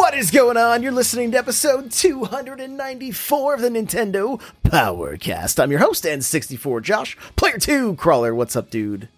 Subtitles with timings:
[0.00, 0.82] What is going on?
[0.82, 5.62] You're listening to episode 294 of the Nintendo Powercast.
[5.62, 8.34] I'm your host, N64 Josh, player 2, Crawler.
[8.34, 9.08] What's up, dude?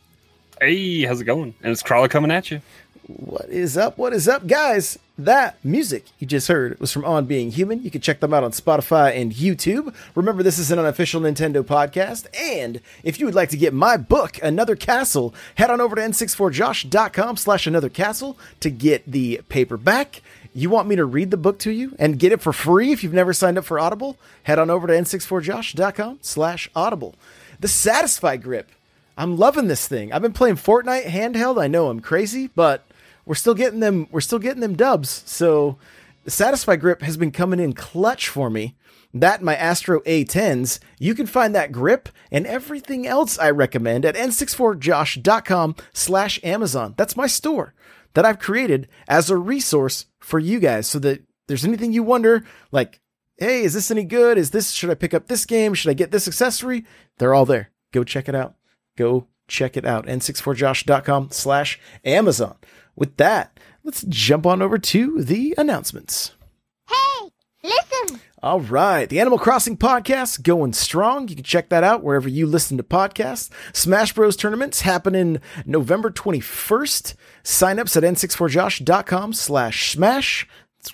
[0.60, 1.54] Hey, how's it going?
[1.62, 2.62] And it's Crawler coming at you.
[3.06, 3.96] What is up?
[3.96, 4.98] What is up, guys?
[5.16, 7.82] That music you just heard was from On Being Human.
[7.84, 9.94] You can check them out on Spotify and YouTube.
[10.16, 12.26] Remember, this is an unofficial Nintendo podcast.
[12.36, 16.02] And if you would like to get my book, Another Castle, head on over to
[16.02, 20.22] n64josh.com slash another castle to get the paperback.
[20.54, 23.02] You want me to read the book to you and get it for free if
[23.02, 24.18] you've never signed up for Audible?
[24.42, 27.14] Head on over to n64josh.com slash audible.
[27.58, 28.70] The Satisfye Grip.
[29.16, 30.12] I'm loving this thing.
[30.12, 31.62] I've been playing Fortnite handheld.
[31.62, 32.84] I know I'm crazy, but
[33.24, 35.22] we're still getting them we're still getting them dubs.
[35.26, 35.78] So
[36.24, 38.74] the Satisfye Grip has been coming in clutch for me.
[39.14, 40.80] That my Astro A10s.
[40.98, 46.94] You can find that grip and everything else I recommend at n64josh.com slash Amazon.
[46.96, 47.74] That's my store
[48.14, 52.44] that I've created as a resource for you guys so that there's anything you wonder,
[52.70, 53.00] like,
[53.36, 54.38] hey, is this any good?
[54.38, 55.74] Is this, should I pick up this game?
[55.74, 56.84] Should I get this accessory?
[57.18, 57.70] They're all there.
[57.92, 58.54] Go check it out.
[58.96, 60.06] Go check it out.
[60.06, 62.56] N64josh.com slash Amazon.
[62.94, 66.32] With that, let's jump on over to the announcements.
[66.88, 67.31] Hey.
[68.42, 69.08] All right.
[69.08, 71.28] The Animal Crossing podcast going strong.
[71.28, 73.50] You can check that out wherever you listen to podcasts.
[73.72, 77.14] Smash Bros tournaments happening November 21st.
[77.44, 80.48] Signups at n64josh.com slash smash.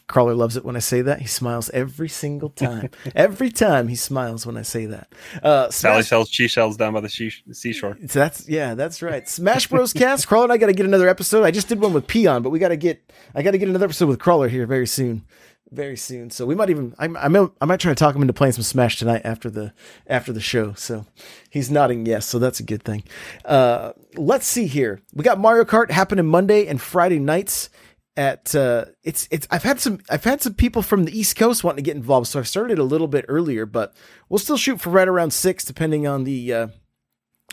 [0.07, 1.23] Crawler loves it when I say that.
[1.23, 2.91] He smiles every single time.
[3.15, 5.11] every time he smiles when I say that.
[5.43, 7.97] Uh, Sally Smash- sells she shells down by the she- seashore.
[8.07, 9.27] so that's yeah, that's right.
[9.27, 9.95] Smash Bros.
[9.95, 10.29] Cast.
[10.29, 11.45] Crawler and I got to get another episode.
[11.45, 13.11] I just did one with Peon, but we got to get.
[13.35, 15.25] I got to get another episode with Crawler here very soon,
[15.71, 16.31] very soon.
[16.31, 16.95] So we might even.
[16.99, 17.51] I, I might.
[17.61, 19.73] I might try to talk him into playing some Smash tonight after the
[20.07, 20.75] after the show.
[20.75, 21.07] So
[21.51, 22.27] he's nodding yes.
[22.27, 23.05] So that's a good thing.
[23.45, 25.01] Uh, let's see here.
[25.15, 27.71] We got Mario Kart happening Monday and Friday nights.
[28.17, 31.63] At uh, it's it's I've had some I've had some people from the East Coast
[31.63, 33.95] wanting to get involved, so I've started a little bit earlier, but
[34.29, 36.69] we'll still shoot for right around six, depending on the uh,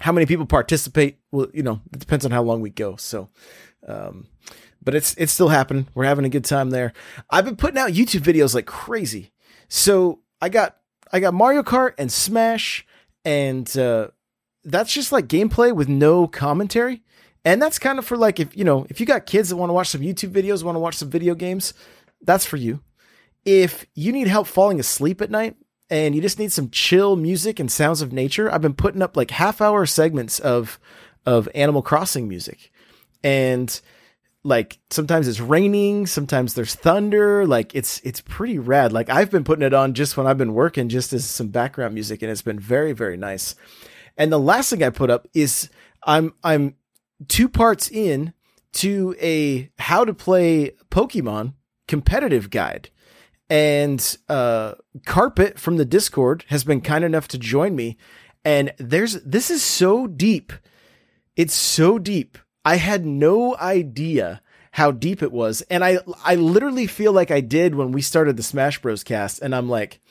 [0.01, 3.29] how many people participate well you know it depends on how long we go so
[3.87, 4.27] um
[4.85, 5.87] but it's it's still happening.
[5.93, 6.93] We're having a good time there.
[7.29, 9.31] I've been putting out youtube videos like crazy.
[9.67, 10.77] So i got
[11.11, 12.85] i got mario kart and smash
[13.25, 14.09] and uh
[14.63, 17.01] that's just like gameplay with no commentary.
[17.43, 19.69] And that's kind of for like if you know if you got kids that want
[19.69, 21.73] to watch some youtube videos want to watch some video games
[22.21, 22.81] that's for you.
[23.43, 25.55] If you need help falling asleep at night
[25.89, 29.15] and you just need some chill music and sounds of nature, I've been putting up
[29.15, 30.79] like half hour segments of
[31.25, 32.71] of Animal Crossing music.
[33.23, 33.79] And
[34.45, 38.93] like sometimes it's raining, sometimes there's thunder, like it's it's pretty rad.
[38.93, 41.95] Like I've been putting it on just when I've been working just as some background
[41.95, 43.55] music and it's been very very nice.
[44.17, 45.69] And the last thing I put up is
[46.03, 46.75] I'm I'm
[47.27, 48.33] two parts in
[48.73, 51.53] to a how to play Pokemon
[51.87, 52.89] competitive guide
[53.49, 54.73] and uh
[55.05, 57.97] carpet from the discord has been kind enough to join me
[58.43, 60.51] and there's this is so deep
[61.35, 65.61] it's so deep i had no idea how deep it was.
[65.69, 69.41] And i i literally feel like i did when we started the smash bros cast.
[69.41, 70.01] And i'm like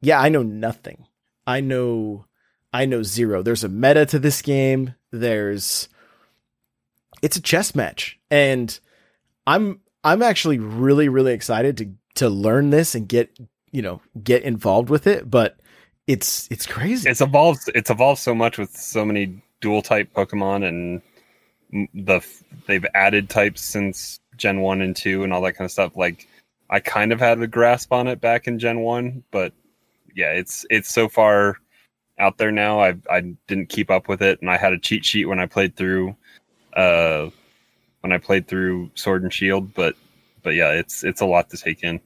[0.00, 1.06] yeah i know nothing.
[1.46, 2.26] I know
[2.72, 3.42] i know zero.
[3.42, 4.94] There's a meta to this game.
[5.10, 5.88] There's
[7.22, 8.18] it's a chess match.
[8.30, 8.78] And
[9.46, 13.38] i'm i'm actually really really excited to to learn this and get
[13.70, 15.30] you know get involved with it.
[15.30, 15.58] But
[16.08, 17.08] it's it's crazy.
[17.08, 17.70] It's evolved.
[17.74, 21.02] It's evolved so much with so many dual type Pokemon, and
[21.70, 22.20] the
[22.66, 25.96] they've added types since Gen one and two, and all that kind of stuff.
[25.96, 26.26] Like
[26.70, 29.52] I kind of had a grasp on it back in Gen one, but
[30.14, 31.56] yeah, it's it's so far
[32.18, 32.80] out there now.
[32.80, 35.46] I I didn't keep up with it, and I had a cheat sheet when I
[35.46, 36.16] played through,
[36.74, 37.30] uh,
[38.00, 39.74] when I played through Sword and Shield.
[39.74, 39.94] But
[40.42, 42.00] but yeah, it's it's a lot to take in.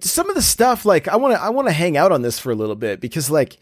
[0.00, 2.38] some of the stuff like I want to I want to hang out on this
[2.38, 3.58] for a little bit because like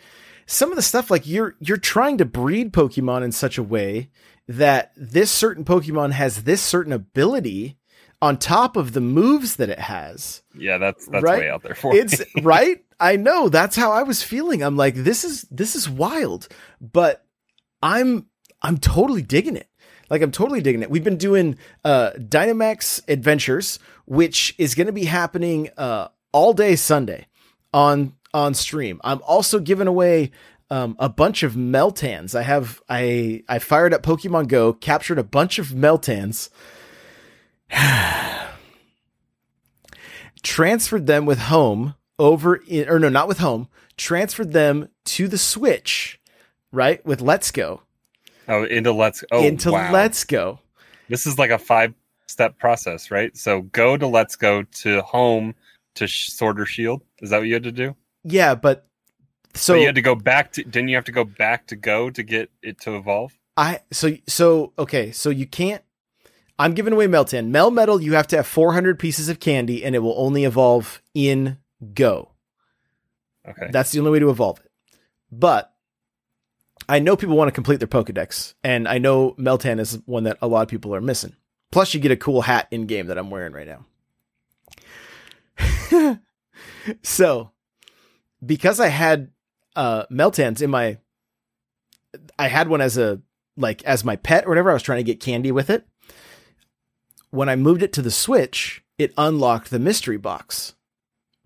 [0.46, 4.10] some of the stuff like you're you're trying to breed Pokemon in such a way
[4.50, 7.76] that this certain Pokemon has this certain ability
[8.20, 10.42] on top of the moves that it has.
[10.58, 11.38] Yeah, that's that's Right?
[11.40, 12.26] way out there for It's me.
[12.42, 12.84] right.
[12.98, 14.62] I know that's how I was feeling.
[14.62, 16.48] I'm like, this is this is wild,
[16.80, 17.24] but
[17.82, 18.26] I'm
[18.60, 19.68] I'm totally digging it.
[20.10, 20.90] Like I'm totally digging it.
[20.90, 26.74] We've been doing uh Dynamax Adventures, which is going to be happening uh all day
[26.74, 27.28] Sunday
[27.72, 29.00] on on stream.
[29.04, 30.32] I'm also giving away
[30.70, 32.34] um, a bunch of Meltans.
[32.34, 36.50] I have I I fired up Pokemon Go, captured a bunch of Meltans,
[40.42, 45.38] transferred them with home over in, or no, not with home, transferred them to the
[45.38, 46.20] Switch,
[46.72, 47.04] right?
[47.04, 47.82] With Let's Go
[48.50, 49.90] oh, into Let's oh into wow.
[49.92, 50.60] Let's Go.
[51.08, 51.94] This is like a five
[52.26, 53.36] step process, right?
[53.36, 55.54] So go to Let's Go to home
[55.94, 57.02] to Sword or Shield.
[57.20, 57.96] Is that what you had to do?
[58.24, 58.86] Yeah, but
[59.54, 60.64] so So you had to go back to.
[60.64, 63.32] Didn't you have to go back to Go to get it to evolve?
[63.56, 65.82] I so so okay, so you can't.
[66.58, 67.50] I'm giving away Meltan.
[67.50, 71.56] Melmetal, you have to have 400 pieces of candy, and it will only evolve in
[71.94, 72.32] Go.
[73.48, 73.68] Okay.
[73.72, 74.70] That's the only way to evolve it.
[75.32, 75.72] But
[76.88, 80.38] I know people want to complete their Pokedex, and I know Meltan is one that
[80.42, 81.34] a lot of people are missing.
[81.72, 83.68] Plus, you get a cool hat in game that I'm wearing right
[85.90, 86.18] now.
[87.02, 87.52] so,
[88.44, 89.30] because I had
[89.80, 90.98] uh, Meltans in my,
[92.38, 93.20] I had one as a
[93.56, 94.70] like as my pet or whatever.
[94.70, 95.86] I was trying to get candy with it.
[97.30, 100.74] When I moved it to the Switch, it unlocked the mystery box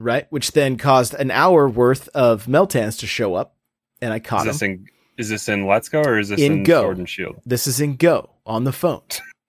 [0.01, 0.27] right?
[0.31, 3.55] Which then caused an hour worth of Meltans to show up,
[4.03, 4.71] and I caught Is this them.
[4.71, 4.87] in
[5.17, 6.83] is this in Let's Go or is this In in, Go.
[6.83, 7.41] Sword and Shield?
[7.47, 9.03] This is in Go on the phone,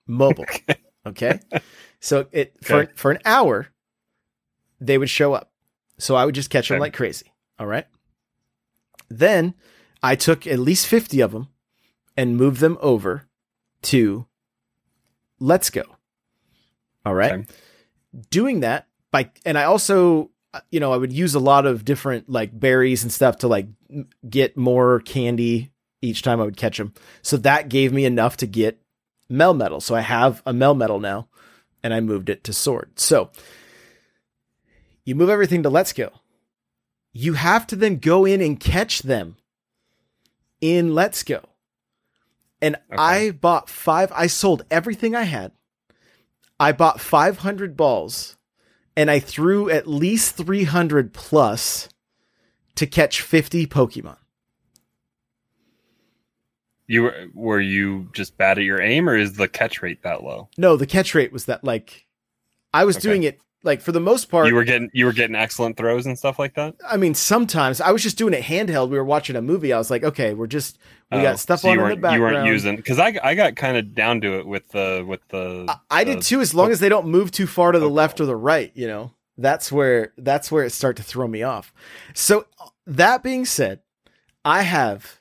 [0.07, 0.45] mobile.
[1.07, 1.39] okay,
[1.99, 2.91] so it for Okay.
[2.95, 3.67] for an hour,
[4.79, 5.51] they would show up.
[5.97, 6.81] So I would just catch them Okay.
[6.81, 7.25] like crazy.
[7.57, 7.87] All right.
[9.09, 9.53] Then
[10.01, 11.49] I took at least fifty of them
[12.17, 13.27] and moved them over
[13.83, 14.25] to
[15.39, 15.83] Let's Go.
[17.05, 17.33] All right.
[17.33, 17.45] Okay.
[18.29, 21.83] Doing that by, and I also, uh, you know, I would use a lot of
[21.85, 23.67] different like berries and stuff to like
[24.29, 26.93] get more candy each time I would catch them.
[27.21, 28.81] So that gave me enough to get
[29.29, 29.81] Melmetal.
[29.81, 31.27] So I have a Melmetal now,
[31.83, 32.99] and I moved it to Sword.
[32.99, 33.31] So
[35.03, 36.11] you move everything to Let's Go.
[37.17, 39.37] You have to then go in and catch them
[40.59, 41.39] in Let's Go.
[42.61, 43.01] And Okay.
[43.01, 45.53] I bought five, I sold everything I had.
[46.59, 48.35] I bought 500 balls
[48.97, 51.87] and I threw at least 300 plus
[52.75, 54.17] to catch 50 Pokemon.
[56.87, 60.23] You were were you just bad at your aim, or is the catch rate that
[60.23, 60.49] low?
[60.57, 62.05] No, the catch rate was that like
[62.73, 63.01] I was Okay.
[63.01, 64.47] doing it like for the most part.
[64.47, 66.75] You were getting you were getting excellent throws and stuff like that.
[66.87, 68.89] I mean, sometimes I was just doing it handheld.
[68.89, 69.73] We were watching a movie.
[69.73, 70.77] I was like, okay, we're just
[71.11, 72.15] we Oh, got stuff so on in the background.
[72.15, 75.27] you weren't using because I I got kind of down to it with the with
[75.29, 75.65] the.
[75.67, 77.85] I, I the- did too, as long as they don't move too far to the
[77.87, 77.93] Okay.
[77.93, 78.71] left or the right.
[78.75, 81.73] You know, that's where that's where it start to throw me off.
[82.13, 82.45] So
[82.87, 83.81] that being said,
[84.45, 85.19] I have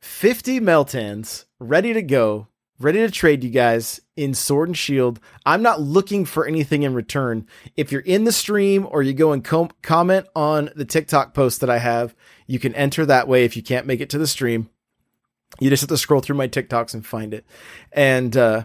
[0.00, 2.48] fifty Meltans ready to go,
[2.78, 5.20] ready to trade you guys in Sword and Shield.
[5.46, 7.46] I'm not looking for anything in return.
[7.76, 11.60] If you're in the stream or you go and com- comment on the TikTok post
[11.60, 12.16] that I have,
[12.48, 13.44] you can enter that way.
[13.44, 14.70] If you can't make it to the stream,
[15.60, 17.46] you just have to scroll through my TikToks and find it.
[17.92, 18.64] And uh,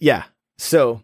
[0.00, 0.24] yeah,
[0.58, 1.02] so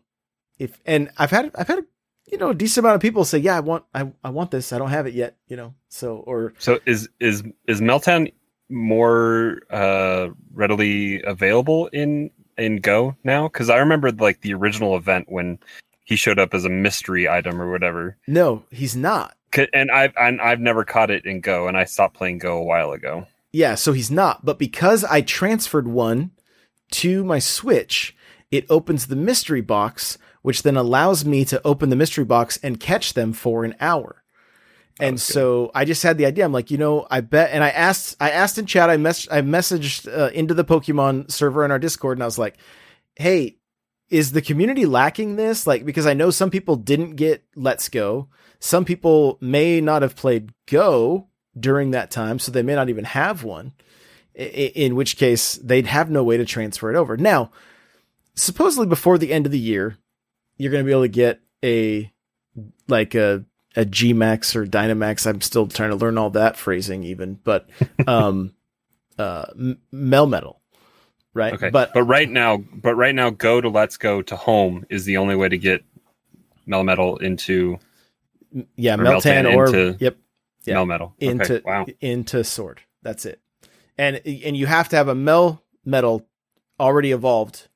[0.58, 1.86] if and I've had I've had
[2.30, 4.74] you know a decent amount of people say, yeah, I want I, I want this.
[4.74, 5.38] I don't have it yet.
[5.48, 8.30] You know, so or So is is is Meltan
[8.68, 13.48] more uh readily available in in Go now?
[13.48, 15.58] Because I remember like the original event when
[16.04, 18.16] he showed up as a mystery item or whatever.
[18.26, 19.36] no, he's not.
[19.72, 22.64] And I've and I've never caught it in Go, and I stopped playing Go a
[22.64, 23.26] while ago.
[23.52, 24.44] Yeah, so he's not.
[24.44, 26.32] But because I transferred one
[26.90, 28.16] to my Switch,
[28.50, 32.80] it opens the mystery box, which then allows me to open the mystery box and
[32.80, 34.23] catch them for an hour.
[35.00, 35.32] And that's good.
[35.34, 36.44] so I just had the idea.
[36.44, 39.26] I'm like, you know, I bet, and I asked, I asked in chat, I mess,
[39.30, 42.56] I messaged uh, into the Pokemon server in our Discord, and I was like,
[43.16, 43.56] hey,
[44.08, 45.66] is the community lacking this?
[45.66, 48.28] Like, because I know some people didn't get Let's Go.
[48.60, 53.04] Some people may not have played Go during that time, so they may not even
[53.04, 53.72] have one.
[54.38, 57.16] i- i- In which case, they'd have no way to transfer it over.
[57.16, 57.50] Now,
[58.34, 59.96] supposedly before the end of the year,
[60.56, 62.12] you're going to be able to get a
[62.88, 63.44] like a
[63.76, 65.26] a Gmax or Dynamax.
[65.26, 67.68] I'm still trying to learn all that phrasing, even, but
[68.06, 68.54] um,
[69.18, 69.46] uh,
[69.92, 70.56] Melmetal,
[71.32, 71.54] right?
[71.54, 75.04] Okay, but but right now, but right now, Go to Let's Go to Home is
[75.04, 75.84] the only way to get
[76.68, 77.78] Melmetal into
[78.76, 80.16] yeah, or Meltan Meltan or into- yep,
[80.64, 80.76] Yeah.
[80.76, 81.12] Melmetal.
[81.18, 81.86] into okay, wow.
[82.00, 82.80] into sword.
[83.02, 83.40] That's it.
[83.98, 86.26] And and you have to have a Mel metal
[86.80, 87.68] already evolved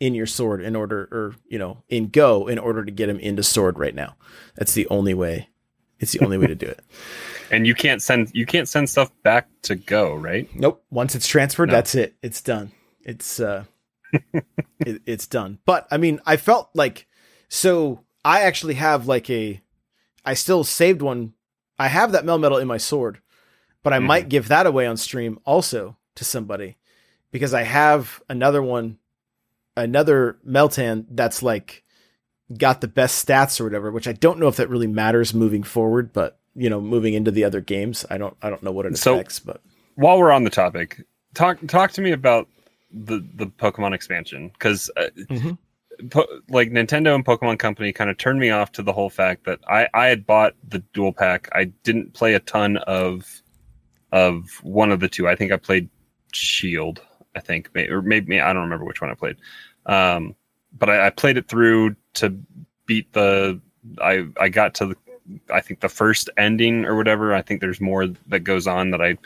[0.00, 3.18] in your sword in order, or you know, in Go in order to get him
[3.18, 4.16] into sword right now.
[4.56, 5.48] That's the only way.
[5.98, 6.80] It's the only way to do it.
[7.50, 10.54] And you can't send you can't send stuff back to Go, right?
[10.54, 10.84] Nope.
[10.90, 11.76] Once it's transferred, No.
[11.76, 12.14] that's it.
[12.22, 12.72] It's done.
[13.00, 13.64] It's uh,
[14.80, 15.58] it, it's done.
[15.64, 17.06] But I mean, I felt like
[17.48, 18.04] so.
[18.24, 19.62] I actually have like a.
[20.26, 21.32] I still saved one.
[21.78, 23.20] I have that Melmetal in my sword,
[23.82, 24.04] but I Mhm.
[24.06, 26.76] might give that away on stream also to somebody
[27.30, 28.98] because I have another one,
[29.82, 31.84] another Meltan that's like
[32.56, 33.90] got the best stats or whatever.
[33.90, 37.30] Which I don't know if that really matters moving forward, but you know, moving into
[37.30, 38.36] the other games, I don't.
[38.42, 39.60] I don't know what it So- affects, but.
[39.94, 41.02] While we're on the topic,
[41.34, 42.46] talk talk to me about
[42.92, 45.58] the the Pokemon expansion because uh, Mhm.
[46.10, 49.44] po- like Nintendo and Pokemon Company kind of turned me off to the whole fact
[49.46, 51.48] that I I had bought the dual pack.
[51.52, 53.42] I didn't play a ton of
[54.12, 55.26] of one of the two.
[55.28, 55.88] I think I played
[56.32, 57.02] Shield.
[57.38, 59.36] I think or maybe I don't remember which one I played.
[59.86, 60.34] Um,
[60.76, 62.36] but I, I played it through to
[62.86, 63.60] beat the.
[64.02, 64.96] I I got to the
[65.52, 67.34] I think the first ending or whatever.
[67.34, 69.16] I think there's more that goes on that I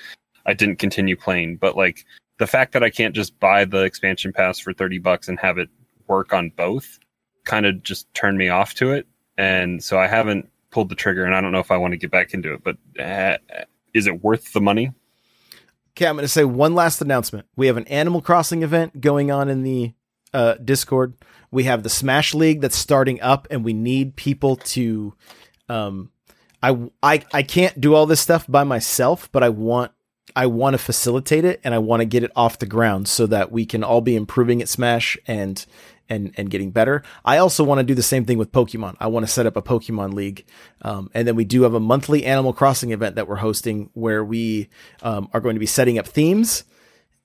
[0.45, 1.57] I didn't continue playing.
[1.57, 2.05] But like
[2.39, 5.59] the fact that I can't just buy the expansion pass for 30 bucks and have
[5.59, 5.69] it
[6.07, 6.99] work on both
[7.45, 9.07] kind of just turned me off to it.
[9.39, 11.99] And so I haven't pulled the trigger and I don't know if I want to
[11.99, 13.39] get back into it, but uh,
[13.95, 14.93] is it worth the money?
[15.95, 17.47] Okay, I'm going to say one last announcement.
[17.55, 19.93] We have an Animal Crossing event going on in the
[20.33, 21.15] uh, Discord.
[21.51, 25.15] We have the Smash League that's starting up, and we need people to.
[25.69, 26.11] Um,
[26.63, 29.93] I I I can't do all this stuff by myself, but I want
[30.35, 33.27] I want to facilitate it, and I want to get it off the ground so
[33.27, 35.65] that we can all be improving at Smash and
[36.09, 37.03] and and getting better.
[37.25, 38.97] I also want to do the same thing with Pokemon.
[39.01, 40.47] I want to set up a Pokemon League,
[40.83, 44.25] um, and then we do have a monthly Animal Crossing event that we're hosting where
[44.25, 44.69] we
[45.03, 46.65] um, are going to be setting up themes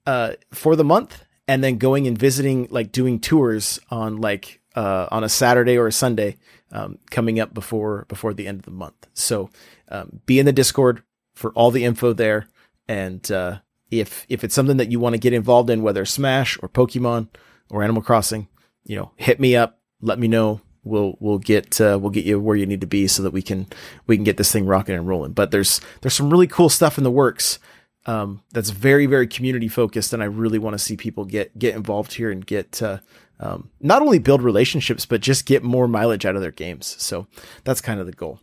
[0.05, 5.07] uh, for the month, and then going and visiting, like doing tours on like uh,
[5.11, 6.37] on a Saturday or a Sunday
[6.71, 9.07] um, coming up before before the end of the month.
[9.13, 9.49] So
[9.89, 11.03] um, be in the Discord
[11.35, 12.47] for all the info there,
[12.87, 13.59] and uh,
[13.91, 17.29] if if it's something that you want to get involved in, whether Smash or Pokemon
[17.69, 18.47] or Animal Crossing,
[18.87, 20.61] you know, hit me up, let me know.
[20.83, 23.41] We'll we'll get uh, we'll get you where you need to be so that we
[23.41, 23.67] can
[24.07, 25.33] we can get this thing rocking and rolling.
[25.33, 27.59] But there's there's some really cool stuff in the works
[28.05, 31.75] um, that's very very community focused, and I really want to see people get get
[31.75, 32.99] involved here and get uh,
[33.41, 36.95] um, not only build relationships but just get more mileage out of their games.
[36.99, 37.27] So
[37.65, 38.39] that's kind of the goal.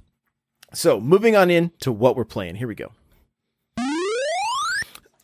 [0.75, 2.57] So moving on in to what we're playing.
[2.57, 2.93] Here we go.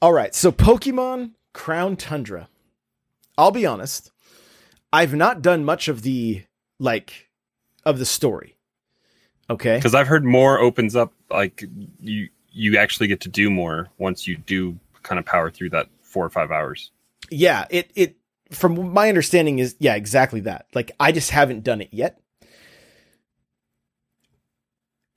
[0.01, 2.49] All right, so Pokemon Crown Tundra.
[3.37, 4.11] I'll be honest,
[4.93, 6.45] I've not done much of the
[6.79, 7.29] like
[7.85, 8.57] of the story.
[9.49, 9.77] Okay.
[9.77, 11.65] Because I've heard more opens up like
[12.01, 15.89] you you actually get to do more once you do kind of power through that
[16.03, 16.91] four or five hours.
[17.31, 18.17] Yeah, it it
[18.51, 20.67] from my understanding is yeah, exactly that.
[20.75, 22.21] Like I just haven't done it yet.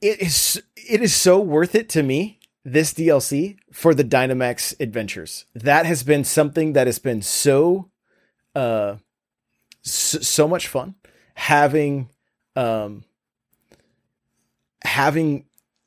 [0.00, 5.46] It is it is so worth it to me this DLC for the Dynamax adventures.
[5.54, 7.90] That has been something that has been so
[8.54, 8.96] uh
[9.84, 10.94] so, so much fun
[11.34, 12.08] having
[12.56, 13.04] um
[14.82, 15.44] having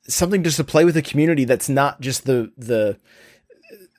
[0.08, 3.00] something just to play with the community that's not just the the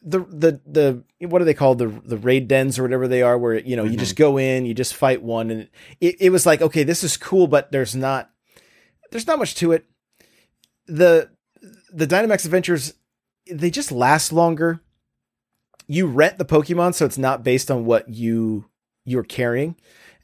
[0.03, 3.37] the the the what are they called the the raid dens or whatever they are
[3.37, 5.69] where you know you just go in you just fight one and
[6.01, 8.31] it, it was like okay this is cool but there's not
[9.11, 9.87] there's not much to it.
[10.87, 11.31] The
[11.93, 12.95] the Dynamax adventures
[13.51, 14.81] they just last longer.
[15.87, 18.67] You rent the pokemon so it's not based on what you
[19.09, 19.77] you're carrying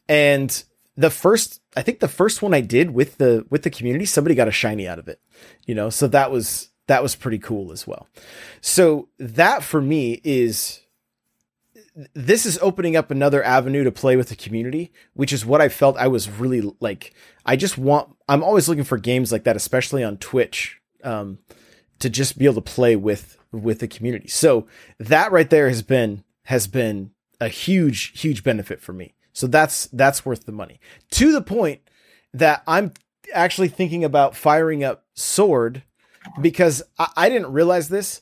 [0.08, 0.64] and
[0.96, 4.34] the first i think the first one i did with the with the community somebody
[4.34, 5.20] got a shiny out of it
[5.66, 8.08] you know so that was that was pretty cool as well
[8.60, 10.84] so that for me is
[12.14, 15.68] this is opening up another avenue to play with the community, which is what I
[15.68, 17.14] felt I was really like.
[17.46, 21.38] I just want, I'm always looking for games like that, especially on Twitch, um,
[22.00, 24.28] to just be able to play with, with the community.
[24.28, 24.66] So
[24.98, 27.12] that right there has been, has been
[27.44, 29.14] a huge, huge benefit for me.
[29.32, 30.80] So that's, that's worth the money
[31.12, 31.80] to the point
[32.32, 32.92] that I'm
[33.32, 35.82] actually thinking about firing up Sword
[36.40, 38.20] because I, I didn't realize this.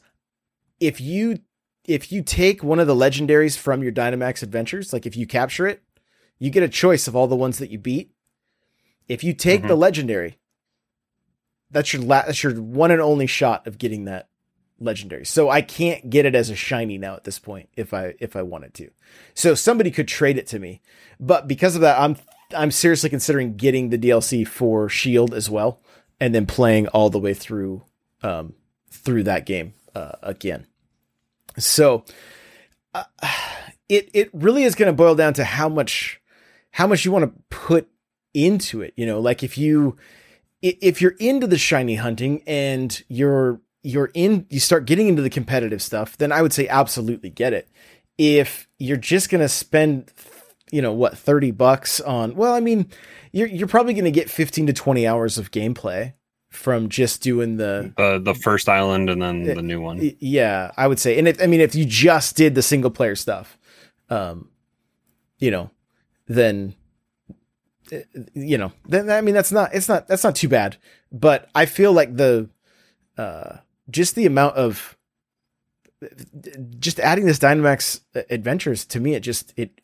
[0.81, 1.39] If you
[1.85, 5.67] if you take one of the legendaries from your Dynamax adventures, like if you capture
[5.67, 5.83] it,
[6.39, 8.13] you get a choice of all the ones that you beat.
[9.09, 9.79] If you take the mm-hmm.
[9.79, 10.39] legendary,
[11.71, 14.29] that's your la- that's your one and only shot of getting that
[14.83, 15.25] legendary.
[15.25, 18.37] So I can't get it as a shiny now at this point if I if
[18.37, 18.91] I wanted to.
[19.35, 20.81] So somebody could trade it to me.
[21.21, 22.17] But because of that, I'm
[22.57, 25.81] I'm seriously considering getting the DLC for Shield as well
[26.21, 27.83] and then playing all the way through
[28.23, 28.55] um
[28.91, 30.67] through that game uh, again.
[31.59, 32.05] So
[32.95, 33.05] uh,
[33.89, 36.21] it it really is going to boil down to how much
[36.73, 37.89] how much you want to put
[38.35, 38.95] into it.
[38.97, 39.97] You know, like if you
[40.63, 45.31] if you're into the shiny hunting and you're you're in you start getting into the
[45.31, 47.69] competitive stuff, then I would say absolutely get it.
[48.19, 50.13] If you're just gonna spend
[50.71, 52.89] you know what 30 bucks on well, I mean,
[53.33, 56.15] you're you're probably gonna get 15 to 20 hours of gameplay
[56.51, 60.15] from just doing the The the first island and then the new one.
[60.21, 63.17] Yeah, I would say, and if I mean, if you just did the single player
[63.17, 63.59] stuff,
[64.11, 64.49] um,
[65.39, 65.71] you know,
[66.27, 66.75] then
[67.93, 67.99] uh,
[68.35, 70.77] you know, then I mean, that's not it's not that's not too bad.
[71.11, 72.49] But I feel like the
[73.17, 73.57] uh,
[73.93, 74.97] just the amount of
[76.79, 79.81] just adding this Dynamax adventures to me, it just it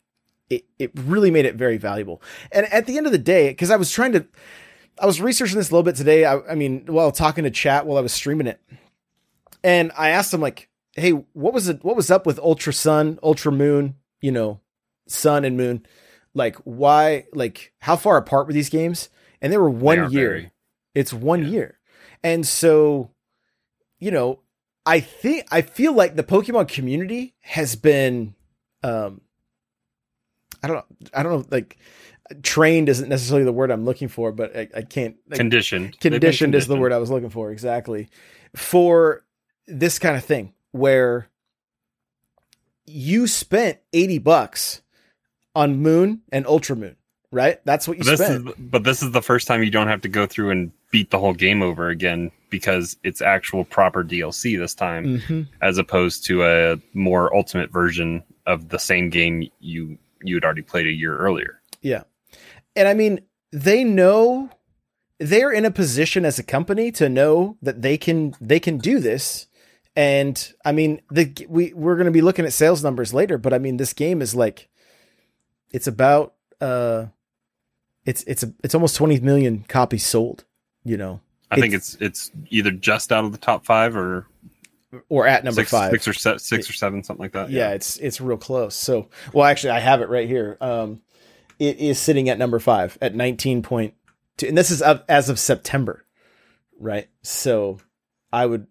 [0.49, 2.21] it it really made it very valuable.
[2.51, 4.25] And at the end of the day, because I was trying to.
[5.01, 6.25] I was researching this a little bit today.
[6.25, 8.59] I, I mean, while talking to chat while I was streaming it,
[9.63, 11.83] and I asked him like, "Hey, what was it?
[11.85, 13.95] What was up with Ultra Sun, Ultra Moon?
[14.19, 14.59] You know,
[15.07, 15.85] Sun and Moon.
[16.33, 17.27] Like, why?
[17.31, 19.07] Like, how far apart were these games?
[19.41, 20.29] And they were one are year.
[20.29, 20.51] very-
[20.93, 21.49] It's one Yeah.
[21.49, 21.79] year,
[22.21, 23.11] and so,
[23.99, 24.39] you know,
[24.85, 28.33] I think I feel like the Pokemon community has been,
[28.83, 29.21] um,
[30.63, 31.77] I don't know, I don't know, like
[32.43, 35.99] trained isn't necessarily the word I'm looking for, but I, I can't Conditioned.
[35.99, 38.09] Conditioned is the word I was looking for exactly
[38.55, 39.25] for
[39.67, 41.27] this kind of thing where
[42.85, 44.81] you spent 80 bucks
[45.55, 46.95] on Moon and Ultra Moon,
[47.31, 47.63] right?
[47.65, 48.71] That's what you This is, spent.
[48.71, 51.19] but this is the first time you don't have to go through and beat the
[51.19, 55.47] whole game over again because it's actual proper DLC this time, Mhm.
[55.61, 60.61] as opposed to a more ultimate version of the same game you you had already
[60.63, 61.61] played a year earlier.
[61.81, 62.03] Yeah.
[62.75, 64.49] And I mean, they know
[65.19, 68.99] they're in a position as a company to know that they can they can do
[68.99, 69.47] this.
[69.95, 73.53] And I mean, the we we're going to be looking at sales numbers later, but
[73.53, 74.67] I mean, this game is like
[75.71, 77.07] it's about uh
[78.05, 80.45] it's it's a, it's almost 20 million copies sold,
[80.83, 81.21] you know,
[81.51, 84.27] I think it's it's either just out of the top five or
[85.07, 85.91] or at number six, 5.
[85.91, 87.49] six or se- six or seven, something like that.
[87.49, 88.75] yeah, it's it's real close.
[88.75, 90.57] So, well, actually, I have it right here.
[90.61, 91.01] Um,
[91.59, 93.93] it is sitting at number five at nineteen point
[94.37, 96.05] two, and this is of, as of September,
[96.79, 97.07] right?
[97.21, 97.79] So,
[98.31, 98.67] I would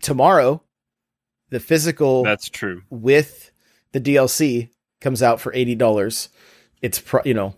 [0.00, 0.62] tomorrow,
[1.50, 2.82] the physical that's true.
[2.90, 3.50] with
[3.92, 6.28] the DLC comes out for eighty dollars.
[6.82, 7.54] It's pro- you know,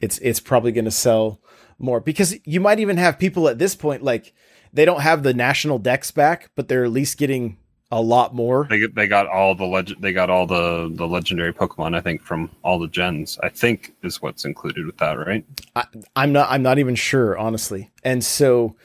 [0.00, 1.40] it's it's probably going to sell
[1.78, 4.32] more because you might even have people at this point like
[4.72, 7.56] they don't have the National Dex back, but they're at least getting
[7.90, 8.66] a lot more.
[8.68, 12.22] They they got all the legend they got all the the legendary Pokemon I think
[12.22, 13.38] from all the gens.
[13.42, 15.44] I think is what's included with that, right?
[15.76, 15.84] I,
[16.16, 16.50] I'm not.
[16.50, 17.90] I'm not even sure, honestly.
[18.02, 18.76] And so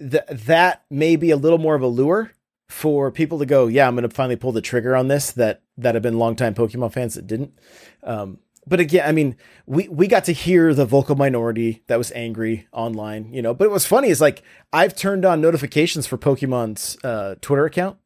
[0.00, 2.32] th- that may be a little more of a lure
[2.68, 3.66] for people to go.
[3.66, 5.30] Yeah, I'm going to finally pull the trigger on this.
[5.32, 7.56] That that have been longtime Pokemon fans that didn't.
[8.02, 12.12] Um, but again, I mean, we we got to hear the vocal minority that was
[12.12, 13.54] angry online, you know.
[13.54, 14.42] But it was funny is like
[14.72, 17.98] I've turned on notifications for Pokemon's uh, Twitter account,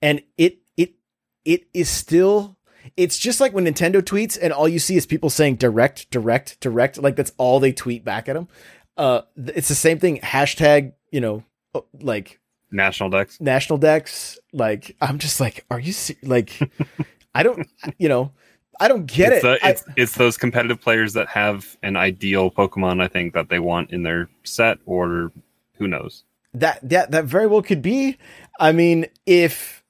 [0.00, 0.94] and it it
[1.44, 2.56] it is still
[2.96, 6.60] it's just like when Nintendo tweets and all you see is people saying direct, direct,
[6.60, 6.98] direct.
[7.02, 8.48] Like that's all they tweet back at them.
[8.96, 10.18] Uh, it's the same thing.
[10.18, 11.44] Hashtag, you know,
[12.00, 13.40] like National Dex.
[13.40, 14.38] National Dex.
[14.52, 16.58] Like I'm just like, are you se- like?
[17.34, 18.32] I don't, you know,
[18.80, 19.48] I don't get it's it.
[19.60, 23.48] the- I- it's, it's those competitive players that have an ideal Pokemon, I think, that
[23.48, 25.32] they want in their set, or
[25.78, 26.24] who knows.
[26.54, 28.16] that that that very well could be.
[28.60, 29.82] I mean, if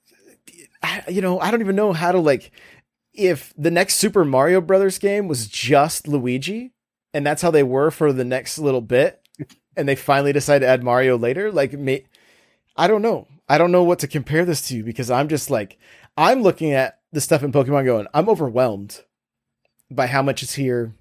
[1.08, 2.50] you know, I don't even know how to like
[3.12, 6.72] if the next Super Mario Brothers game was just Luigi
[7.12, 9.20] and that's how they were for the next little bit
[9.76, 12.04] and they finally decide to add Mario later, like me
[12.76, 13.26] I don't know.
[13.48, 15.78] I don't know what to compare this to because I'm just like
[16.16, 19.02] I'm looking at the stuff in Pokemon going, I'm overwhelmed
[19.90, 20.92] by how much is here.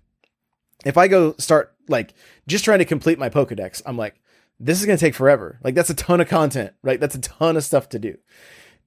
[0.86, 2.14] If I go start like
[2.48, 4.16] just trying to complete my Pokedex, I'm like
[4.60, 5.60] this is going to take forever.
[5.64, 7.00] Like that's a ton of content, right?
[7.00, 8.18] That's a ton of stuff to do.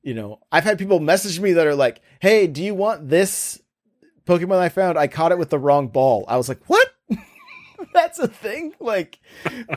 [0.03, 3.61] You know, I've had people message me that are like, "Hey, do you want this
[4.25, 4.99] Pokemon I found?
[4.99, 6.89] I caught it with the wrong ball." I was like, "What?"
[7.95, 8.73] that's a thing?
[8.81, 9.19] Like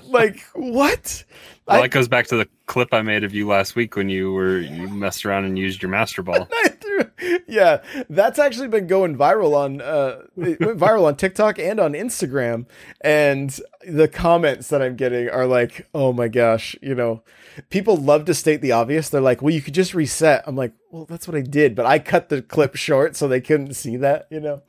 [0.06, 1.26] like what?
[1.68, 4.08] Well, I- that goes back to the clip I made of you last week when
[4.08, 6.48] you were you messed around and used your Master Ball.
[7.48, 11.94] Yeah, that's actually been going viral on uh it went viral on TikTok and on
[11.94, 12.66] Instagram
[13.02, 17.22] and the comments that I'm getting are like, "Oh my gosh, you know,
[17.70, 19.10] people love to state the obvious.
[19.10, 21.86] They're like, "Well, you could just reset." I'm like, "Well, that's what I did, but
[21.86, 24.62] I cut the clip short so they couldn't see that, you know."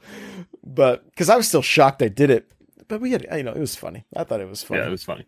[0.65, 2.51] But cuz I was still shocked I did it.
[2.89, 4.05] But we had, you know, it was funny.
[4.15, 4.81] I thought it was funny.
[4.81, 5.27] yeah, it was funny.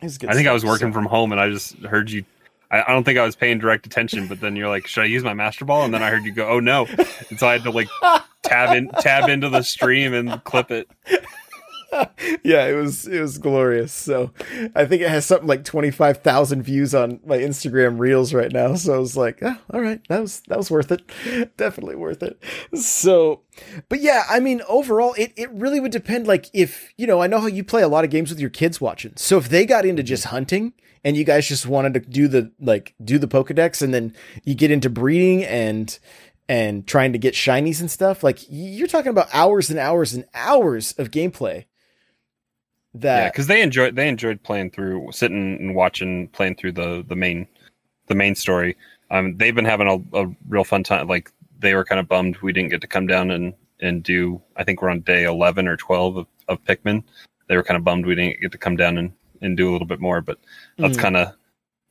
[0.00, 2.10] It was good I think I was working so- from home and I just heard
[2.10, 2.24] you
[2.70, 5.06] I, I don't think I was paying direct attention, but then you're like, should I
[5.06, 5.84] use my master ball?
[5.84, 6.86] And then I heard you go, oh no,
[7.30, 7.88] and so I had to like
[8.42, 10.88] tab in tab into the stream and clip it.
[12.44, 13.92] yeah, it was it was glorious.
[13.92, 14.32] So
[14.74, 18.52] I think it has something like twenty five thousand views on my Instagram Reels right
[18.52, 18.74] now.
[18.74, 21.02] So I was like, oh, all right, that was that was worth it,
[21.56, 22.42] definitely worth it.
[22.74, 23.42] So,
[23.88, 26.26] but yeah, I mean, overall, it it really would depend.
[26.26, 28.50] Like if you know, I know how you play a lot of games with your
[28.50, 29.12] kids watching.
[29.16, 30.08] So if they got into mm-hmm.
[30.08, 30.72] just hunting
[31.04, 34.54] and you guys just wanted to do the like do the Pokedex, and then you
[34.54, 35.98] get into breeding and
[36.48, 40.26] and trying to get shinies and stuff, like you're talking about hours and hours and
[40.34, 41.64] hours of gameplay
[42.94, 47.04] that yeah, because they enjoyed they enjoyed playing through, sitting and watching, playing through the
[47.06, 47.46] the main
[48.06, 48.76] the main story.
[49.10, 51.08] Um, they've been having a, a real fun time.
[51.08, 54.40] Like they were kind of bummed we didn't get to come down and and do.
[54.56, 57.02] I think we're on day eleven or twelve of, of Pikmin.
[57.48, 59.72] They were kind of bummed we didn't get to come down and and do a
[59.72, 60.20] little bit more.
[60.20, 60.38] But
[60.78, 61.00] that's mm.
[61.00, 61.34] kind of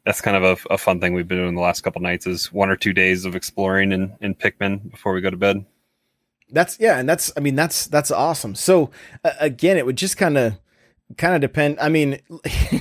[0.05, 2.51] that's kind of a, a, fun thing we've been doing the last couple nights is
[2.51, 5.65] one or two days of exploring in in Pikmin before we go to bed.
[6.49, 8.55] That's yeah, and that's I mean that's that's awesome.
[8.55, 8.91] So
[9.23, 10.57] uh, again, it would just kind of
[11.17, 11.79] kind of depend.
[11.79, 12.19] I mean,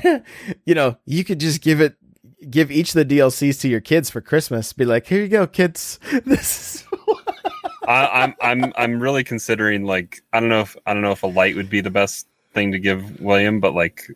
[0.64, 1.96] you know, you could just give it,
[2.50, 4.72] give each of the DLCs to your kids for Christmas.
[4.72, 5.98] Be like, here you go, kids.
[6.24, 6.84] This is.
[7.88, 11.24] I, I'm I'm I'm really considering like I don't know if I don't know if
[11.24, 14.08] a light would be the best thing to give William, but like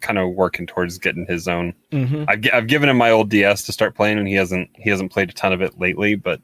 [0.00, 1.74] kind of working towards getting his own.
[1.92, 2.24] Mm-hmm.
[2.28, 5.12] I've I've given him my old DS to start playing, and he hasn't he hasn't
[5.12, 6.16] played a ton of it lately.
[6.16, 6.40] But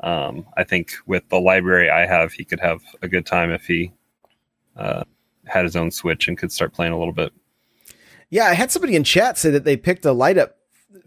[0.00, 3.66] um, I think with the library I have, he could have a good time if
[3.66, 3.92] he
[4.76, 5.04] uh,
[5.46, 7.32] had his own Switch and could start playing a little bit.
[8.30, 10.56] Yeah, I had somebody in chat say that they picked a light up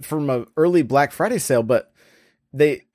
[0.01, 1.91] from a early Black Friday sale, but
[2.53, 2.85] they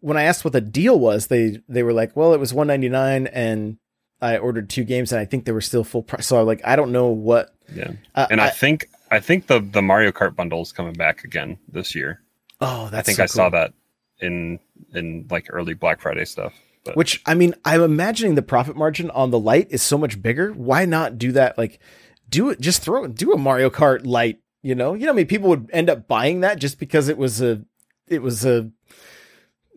[0.00, 3.26] when I asked what the deal was, they they were like, "Well, it was 199
[3.26, 3.78] and
[4.20, 6.60] I ordered two games and I think they were still full price." So I'm like,
[6.64, 7.54] I don't know what.
[7.74, 7.92] Yeah.
[8.14, 11.24] Uh, and I, I, think I think the the Mario Kart bundle is coming back
[11.24, 12.20] again this year.
[12.60, 13.34] Oh, that's I think so I cool.
[13.34, 13.72] saw that
[14.20, 14.58] in
[14.92, 16.54] in like early Black Friday stuff.
[16.84, 16.96] But.
[16.96, 20.52] Which I mean, I'm imagining the profit margin on the light is so much bigger.
[20.52, 21.56] Why not do that?
[21.56, 21.80] Like,
[22.28, 22.60] do it.
[22.60, 24.40] Just throw do a Mario Kart light.
[24.62, 27.18] You know, you know, I mean, people would end up buying that just because it
[27.18, 27.62] was a,
[28.08, 28.70] it was a.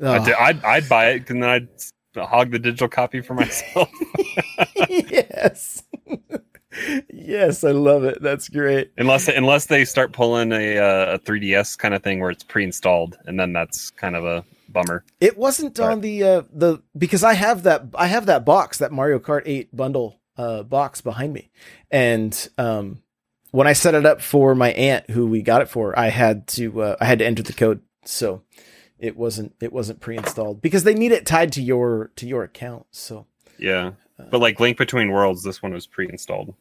[0.02, 1.67] Uh, I'd, I'd, I'd buy it and then I'd
[2.15, 3.89] hog the digital copy for myself.
[4.89, 5.84] yes.
[7.13, 8.22] yes, I love it.
[8.22, 8.91] That's great.
[8.98, 13.17] Unless unless they start pulling a uh, a 3DS kind of thing where it's pre-installed,
[13.26, 15.03] and then that's kind of a bummer.
[15.19, 18.91] It wasn't on the uh, the because I have that I have that box that
[18.91, 21.49] Mario Kart 8 bundle uh, box behind me,
[21.91, 23.01] and um,
[23.51, 26.47] when I set it up for my aunt who we got it for, I had
[26.49, 28.43] to uh, I had to enter the code, so
[28.99, 32.86] it wasn't it wasn't pre-installed because they need it tied to your to your account.
[32.91, 33.25] So
[33.58, 33.91] yeah,
[34.30, 36.53] but like Link Between Worlds, this one was pre-installed.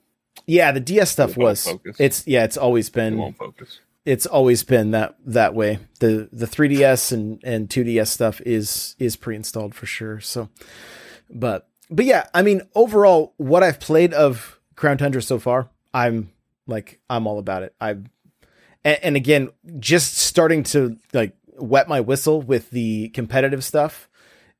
[0.46, 1.64] Yeah, the DS stuff was.
[1.64, 1.96] Focus.
[1.98, 3.14] It's yeah, it's always been.
[3.14, 5.80] It won't focus it's always been that that way.
[5.98, 10.20] The the 3DS and and 2DS stuff is is pre-installed for sure.
[10.20, 10.48] So
[11.28, 16.30] but but yeah, I mean overall what I've played of Crown Tundra so far, I'm
[16.66, 17.74] like I'm all about it.
[17.80, 24.08] I and, and again, just starting to like wet my whistle with the competitive stuff.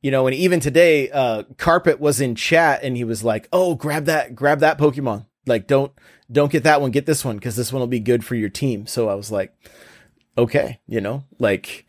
[0.02, 3.74] You know, and even today, uh, Carpet was in chat and he was like, "Oh,
[3.74, 5.26] grab that, grab that Pokemon.
[5.46, 5.92] Like, don't
[6.30, 8.48] don't get that one, get this one because this one will be good for your
[8.48, 8.87] team.
[8.87, 9.54] So I was like,
[10.37, 11.87] okay, you know, like,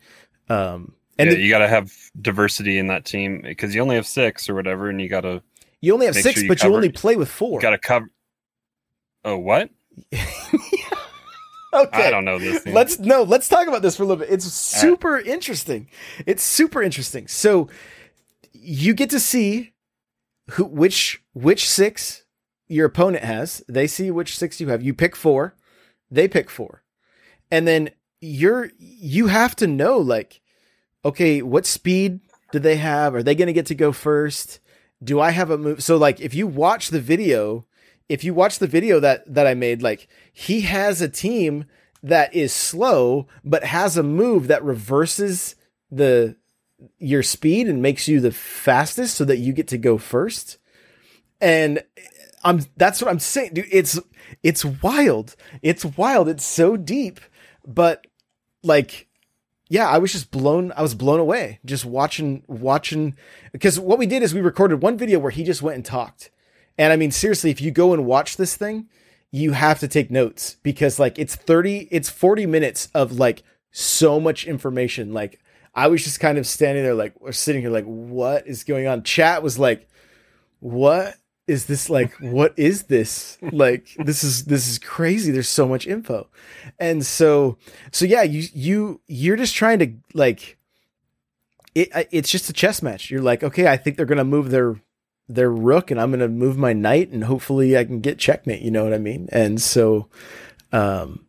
[0.48, 3.96] um, and yeah, the, you got to have diversity in that team because you only
[3.96, 5.42] have six or whatever, and you got to.
[5.80, 7.60] You only have six, sure you but cover, you only play with four.
[7.60, 8.10] Got to cover.
[9.24, 9.70] Oh, what?
[10.12, 10.56] okay.
[11.72, 12.62] I don't know this.
[12.62, 12.74] Thing.
[12.74, 13.24] Let's no.
[13.24, 14.32] Let's talk about this for a little bit.
[14.32, 15.26] It's super right.
[15.26, 15.88] interesting.
[16.24, 17.26] It's super interesting.
[17.26, 17.68] So
[18.52, 19.72] you get to see
[20.50, 22.24] who which which six
[22.68, 23.62] your opponent has.
[23.68, 24.82] They see which six you have.
[24.82, 25.56] You pick four,
[26.10, 26.82] they pick four.
[27.50, 30.40] And then you're you have to know like
[31.04, 32.20] okay, what speed
[32.52, 33.14] do they have?
[33.14, 34.60] Are they to get to go first?
[35.02, 35.82] Do I have a move?
[35.82, 37.66] So like if you watch the video,
[38.08, 41.64] if you watch the video that that I made like he has a team
[42.02, 45.56] that is slow but has a move that reverses
[45.90, 46.36] the
[46.98, 50.58] your speed and makes you the fastest so that you get to go first.
[51.40, 51.82] And
[52.44, 53.66] I'm that's what I'm saying, dude.
[53.70, 53.98] It's
[54.42, 55.36] it's wild.
[55.62, 56.28] It's wild.
[56.28, 57.20] It's so deep,
[57.66, 58.06] but
[58.62, 59.08] like
[59.68, 63.16] yeah, I was just blown I was blown away just watching watching
[63.52, 66.30] because what we did is we recorded one video where he just went and talked.
[66.76, 68.88] And I mean seriously, if you go and watch this thing,
[69.30, 74.18] you have to take notes because like it's 30 it's 40 minutes of like so
[74.18, 75.12] much information.
[75.12, 75.40] Like
[75.74, 78.86] I was just kind of standing there like or sitting here like what is going
[78.86, 79.02] on?
[79.02, 79.88] Chat was like
[80.60, 81.14] what
[81.48, 83.38] is this like what is this?
[83.40, 85.32] Like this is this is crazy.
[85.32, 86.28] There's so much info.
[86.78, 87.56] And so
[87.90, 90.58] so yeah you you you're just trying to like
[91.74, 93.10] it it's just a chess match.
[93.10, 94.76] You're like okay i think they're gonna move their
[95.28, 98.70] their rook and i'm gonna move my knight and hopefully i can get checkmate you
[98.70, 99.28] know what i mean?
[99.32, 100.08] And so
[100.72, 101.24] um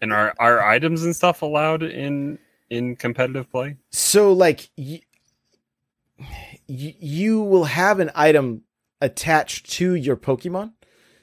[0.00, 2.38] and are are items and stuff allowed in
[2.70, 3.76] in competitive play?
[3.90, 5.02] So like y-
[6.66, 8.62] you will have an item
[9.00, 10.72] attached to your Pokemon,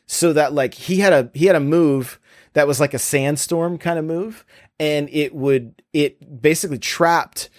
[0.05, 2.19] so that like he had a he had a move
[2.53, 4.45] that was like a sandstorm kind of move,
[4.79, 7.49] and it would it basically trapped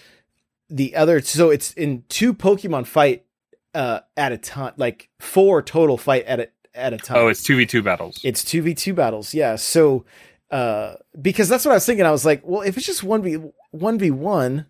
[0.69, 1.19] the other.
[1.21, 3.25] So it's in two Pokemon fight
[3.73, 7.17] uh at a time, like four total fight at a at a time.
[7.17, 8.19] Oh, it's two v two battles.
[8.23, 9.33] It's two v two battles.
[9.33, 9.55] Yeah.
[9.55, 10.05] So
[10.51, 12.05] uh because that's what I was thinking.
[12.05, 13.39] I was like, well, if it's just one v
[13.71, 14.67] one v one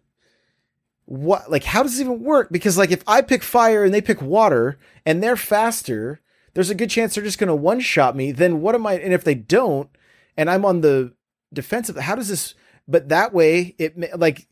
[1.06, 2.50] what like how does it even work?
[2.52, 6.22] Because like if i pick fire and they pick water and they're faster
[6.54, 8.32] there's a good chance they're just going to one shot me.
[8.32, 9.90] Then what am i and if they don't
[10.38, 11.14] and i'm on the
[11.54, 12.56] defensive how does this
[12.88, 14.48] but that way it like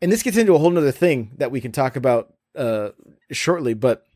[0.00, 2.90] and this gets into a whole nother thing that we can talk about uh
[3.30, 4.06] shortly but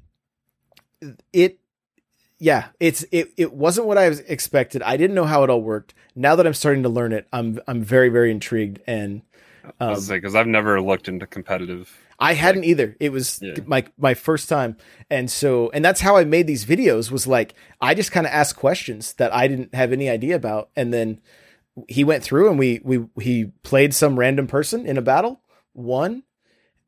[1.33, 1.59] it
[2.39, 4.83] yeah it's it, it wasn't what i was expected.
[4.83, 5.95] I didn't know how it all worked.
[6.15, 9.23] Now that i'm starting to learn it i'm i'm very very intrigued and
[9.81, 11.99] um, because I've never looked into competitive.
[12.19, 12.97] I hadn't like, either.
[13.01, 13.55] It was yeah.
[13.67, 14.77] my my first time,
[15.11, 17.11] and so and that's how I made these videos.
[17.11, 20.71] Was like I just kind of asked questions that I didn't have any idea about,
[20.77, 21.21] and then
[21.89, 25.41] he went through and we we he played some random person in a battle,
[25.75, 26.23] won,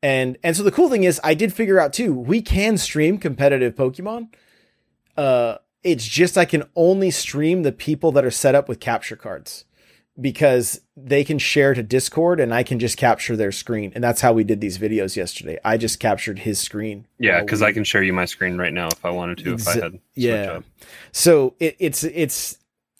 [0.01, 3.17] and and so the cool thing is I did figure out too we can stream
[3.17, 4.33] competitive Pokemon.
[5.17, 9.15] Uh, it's just I can only stream the people that are set up with capture
[9.15, 9.64] cards
[10.19, 13.91] because they can share to Discord and I can just capture their screen.
[13.95, 15.59] And that's how we did these videos yesterday.
[15.65, 17.07] I just captured his screen.
[17.19, 19.55] Yeah, because I can share you my screen right now if I wanted to.
[19.55, 20.51] Exa- if I had yeah.
[20.51, 20.63] Up.
[21.11, 22.57] So it, it's it's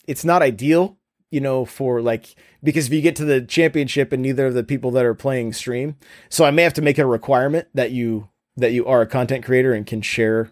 [0.08, 0.98] it's not ideal,
[1.32, 4.64] you know, for like because if you get to the championship and neither of the
[4.64, 5.96] people that are playing stream,
[6.30, 9.46] so I may have to make a requirement that you that you are a content
[9.46, 10.52] creator and can share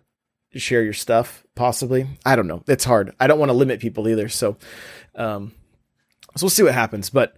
[0.54, 2.08] share your stuff possibly.
[2.26, 2.64] I don't know.
[2.68, 3.14] It's hard.
[3.20, 4.30] I don't want to limit people either.
[4.30, 4.58] So
[5.16, 5.52] um
[6.36, 7.36] so we'll see what happens, but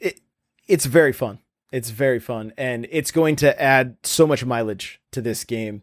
[0.00, 0.20] it
[0.66, 1.38] it's very fun.
[1.72, 5.82] It's very fun, and it's going to add so much mileage to this game.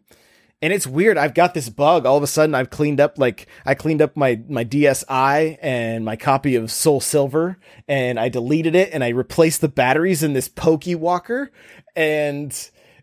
[0.62, 1.18] And it's weird.
[1.18, 2.06] I've got this bug.
[2.06, 6.04] All of a sudden, I've cleaned up like I cleaned up my my DSi and
[6.04, 10.32] my copy of Soul Silver, and I deleted it and I replaced the batteries in
[10.32, 11.48] this Pokewalker.
[11.94, 12.50] And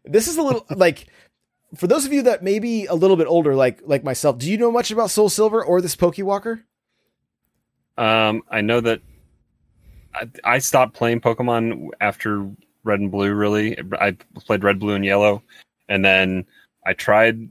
[0.04, 1.08] this is a little like
[1.76, 4.40] for those of you that may be a little bit older, like like myself.
[4.40, 6.64] Do you know much about Soul Silver or this Pokewalker?
[7.98, 9.02] Um, I know that
[10.14, 12.50] I, I stopped playing Pokemon after
[12.84, 13.34] Red and Blue.
[13.34, 15.44] Really, I played Red, Blue, and Yellow,
[15.90, 16.46] and then
[16.86, 17.50] I tried.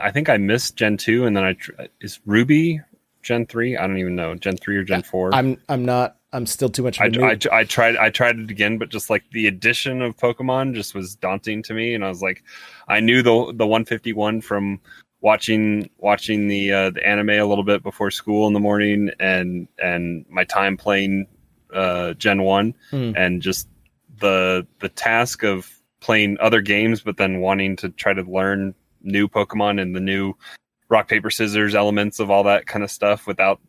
[0.00, 1.56] I think I missed Gen two, and then I
[2.00, 2.80] is Ruby
[3.22, 3.76] Gen three.
[3.76, 5.34] I don't even know Gen three or Gen four.
[5.34, 6.16] I'm I'm not.
[6.32, 7.00] I'm still too much.
[7.00, 10.74] I, I, I tried I tried it again, but just like the addition of Pokemon
[10.74, 12.42] just was daunting to me, and I was like,
[12.88, 14.80] I knew the the 151 from
[15.20, 19.68] watching watching the uh, the anime a little bit before school in the morning, and
[19.82, 21.26] and my time playing
[21.74, 23.14] uh, Gen One, mm.
[23.16, 23.68] and just
[24.20, 29.28] the the task of playing other games, but then wanting to try to learn new
[29.28, 30.34] Pokemon and the new
[30.88, 33.60] rock paper scissors elements of all that kind of stuff without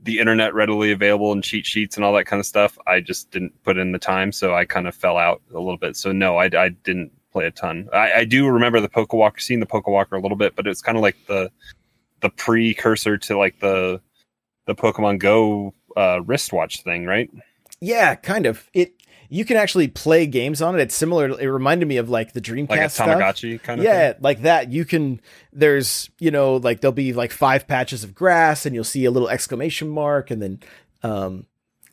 [0.00, 2.76] the internet readily available and cheat sheets and all that kind of stuff.
[2.86, 5.76] I just didn't put in the time, so I kind of fell out a little
[5.76, 5.96] bit.
[5.96, 7.88] So no, I, I didn't play a ton.
[7.92, 10.98] I, I do remember the Pokewalker, seeing the Pokewalker a little bit, but it's kind
[10.98, 11.50] of like the
[12.20, 14.00] the precursor to like the
[14.66, 17.30] the Pokemon Go uh, wristwatch thing, right?
[17.82, 18.70] Yeah, kind of.
[18.72, 18.94] It
[19.28, 20.82] you can actually play games on it.
[20.82, 21.40] It's similar.
[21.40, 23.62] It reminded me of like the Dreamcast like a Tamagotchi stuff.
[23.66, 24.22] kind of yeah, thing.
[24.22, 24.70] like that.
[24.70, 25.20] You can.
[25.52, 29.10] There's you know like there'll be like five patches of grass, and you'll see a
[29.10, 30.60] little exclamation mark, and then
[31.02, 31.46] um,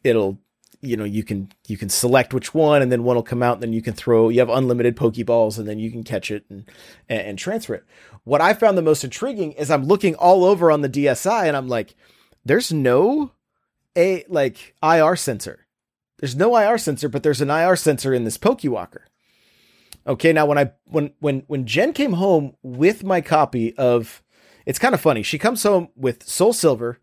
[0.04, 0.38] it'll
[0.82, 3.56] you know you can you can select which one, and then one will come out,
[3.56, 4.30] and then you can throw.
[4.30, 6.70] You have unlimited Pokeballs, and then you can catch it and
[7.10, 7.84] and, and transfer it.
[8.26, 11.58] What I found the most intriguing is I'm looking all over on the DSi, and
[11.58, 11.96] I'm like,
[12.46, 13.32] there's no
[13.96, 15.66] a like IR sensor
[16.20, 19.02] there's no IR sensor, but there's an IR sensor in this Pokewalker.
[20.06, 24.24] Okay, now when I when when when Jen came home with my copy of
[24.66, 25.24] it's kind of funny.
[25.24, 27.00] She comes home with Soul Silver,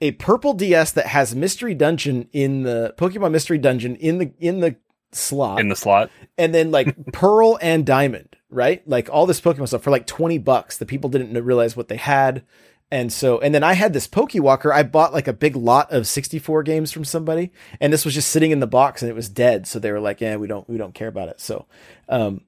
[0.00, 4.60] a purple DS that has Mystery Dungeon in the Pokemon Mystery Dungeon in the in
[4.60, 4.76] the
[5.12, 5.60] slot.
[5.60, 6.10] In the slot.
[6.38, 8.86] And then like Pearl and Diamond, right?
[8.88, 10.76] Like all this Pokemon stuff for like 20 bucks.
[10.78, 12.44] The people didn't realize what they had.
[12.90, 14.72] And so, and then I had this Pokewalker.
[14.72, 18.30] I bought like a big lot of 64 games from somebody, and this was just
[18.30, 19.66] sitting in the box and it was dead.
[19.66, 21.66] So they were like, "Yeah, we don't, we don't care about it." So,
[22.08, 22.42] um,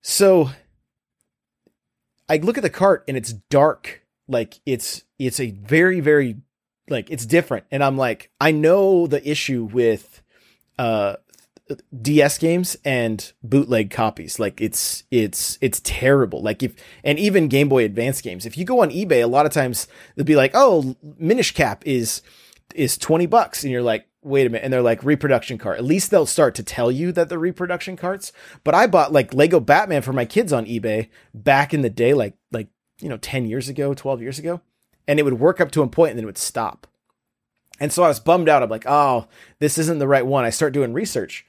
[0.00, 0.50] so
[2.28, 4.02] I look at the cart and it's dark.
[4.28, 6.36] Like it's it's a very very
[6.88, 10.22] like it's different and I'm like I know the issue with
[10.78, 11.16] uh
[12.02, 14.38] DS games and bootleg copies.
[14.38, 16.42] Like it's it's it's terrible.
[16.42, 18.46] Like if and even Game Boy Advance games.
[18.46, 21.82] If you go on eBay, a lot of times they'll be like, "Oh, Minish Cap
[21.86, 22.22] is
[22.74, 25.84] is 20 bucks." And you're like, "Wait a minute." And they're like, "Reproduction cart." At
[25.84, 28.32] least they'll start to tell you that they're reproduction carts.
[28.64, 32.14] But I bought like Lego Batman for my kids on eBay back in the day
[32.14, 32.68] like like,
[33.00, 34.60] you know, 10 years ago, 12 years ago,
[35.06, 36.86] and it would work up to a point and then it would stop.
[37.78, 38.62] And so I was bummed out.
[38.62, 39.26] I'm like, "Oh,
[39.58, 41.46] this isn't the right one." I start doing research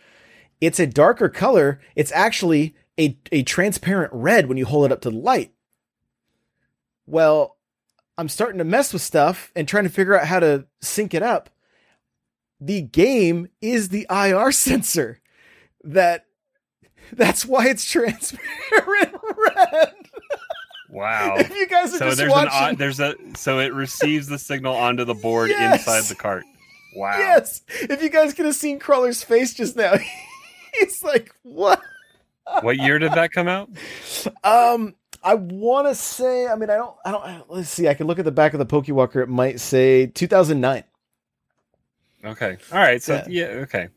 [0.62, 1.82] it's a darker color.
[1.96, 5.52] It's actually a, a transparent red when you hold it up to the light.
[7.06, 7.58] Well,
[8.18, 11.24] I'm starting to mess with stuff and trying to figure out how to sync it
[11.24, 11.50] up.
[12.60, 15.20] The game is the IR sensor.
[15.84, 16.26] That
[17.12, 18.40] that's why it's transparent
[19.58, 19.94] red.
[20.90, 21.36] Wow.
[21.38, 24.38] if you guys are so just there's watching, an there's a so it receives the
[24.38, 25.80] signal onto the board Yes.
[25.82, 26.44] inside the cart.
[26.96, 27.18] Wow.
[27.18, 27.62] yes.
[27.70, 29.94] If you guys could have seen Crawler's face just now,
[30.86, 31.82] he's like, "What?"
[32.62, 33.70] What year did that come out?
[34.44, 36.48] Um, I want to say.
[36.48, 36.96] I mean, I don't.
[37.06, 37.50] I don't.
[37.50, 37.88] Let's see.
[37.88, 39.24] I can look at the back of the Pokewalker.
[39.24, 40.84] It might say 2009.
[42.24, 42.58] Okay.
[42.72, 43.02] All right.
[43.02, 43.24] So Yeah.
[43.28, 43.46] yeah.
[43.62, 43.90] okay.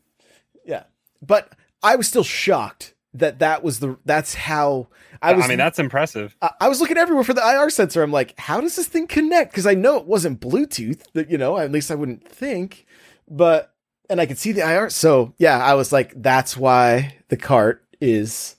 [0.65, 0.83] Yeah,
[1.21, 1.51] but
[1.83, 3.97] I was still shocked that that was the.
[4.05, 4.87] That's how
[5.21, 5.45] I was.
[5.45, 6.35] I, mean, that's impressive.
[6.41, 8.01] I I was looking everywhere for the IR sensor.
[8.01, 9.51] I'm like, how does this thing connect?
[9.51, 11.03] Because I know it wasn't Bluetooth.
[11.13, 12.85] That you know, at least I wouldn't think.
[13.27, 13.74] But
[14.09, 14.89] and I could see the IR.
[14.89, 18.55] So yeah, I was like, that's why the cart is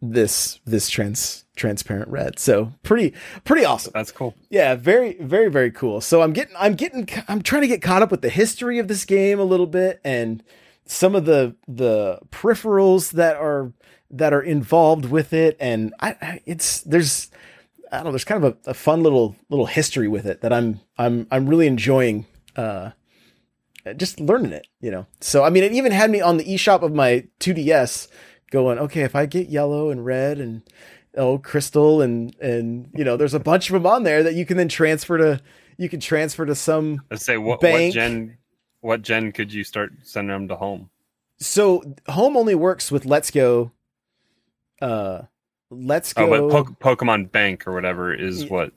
[0.00, 2.38] this this trans transparent red.
[2.38, 3.14] So pretty
[3.44, 3.92] pretty awesome.
[3.94, 4.34] That's cool.
[4.48, 6.00] Yeah, very, very, very cool.
[6.00, 8.88] So I'm getting, I'm getting, I'm trying to get caught up with the history of
[8.88, 10.42] this game a little bit and
[10.86, 13.72] some of the the peripherals that are
[14.10, 15.56] that are involved with it.
[15.60, 17.30] And I, I it's there's,
[17.92, 20.52] I don't know, there's kind of a, a fun little little history with it that
[20.52, 22.26] I'm I'm I'm really enjoying.
[22.56, 22.90] Uh,
[23.94, 25.06] just learning it, you know.
[25.20, 28.08] So I mean, it even had me on the eShop of my 2DS,
[28.50, 30.62] going, okay, if I get yellow and red and
[31.16, 34.44] oh crystal and and you know there's a bunch of them on there that you
[34.46, 35.40] can then transfer to
[35.76, 37.94] you can transfer to some Let's say what, what Bank.
[37.94, 38.38] gen
[38.80, 40.90] what gen could you start sending them to home?
[41.40, 43.72] so home only works with let's go
[44.82, 45.22] uh
[45.70, 48.72] let's go Oh, but po- Pokemon Bank or whatever is what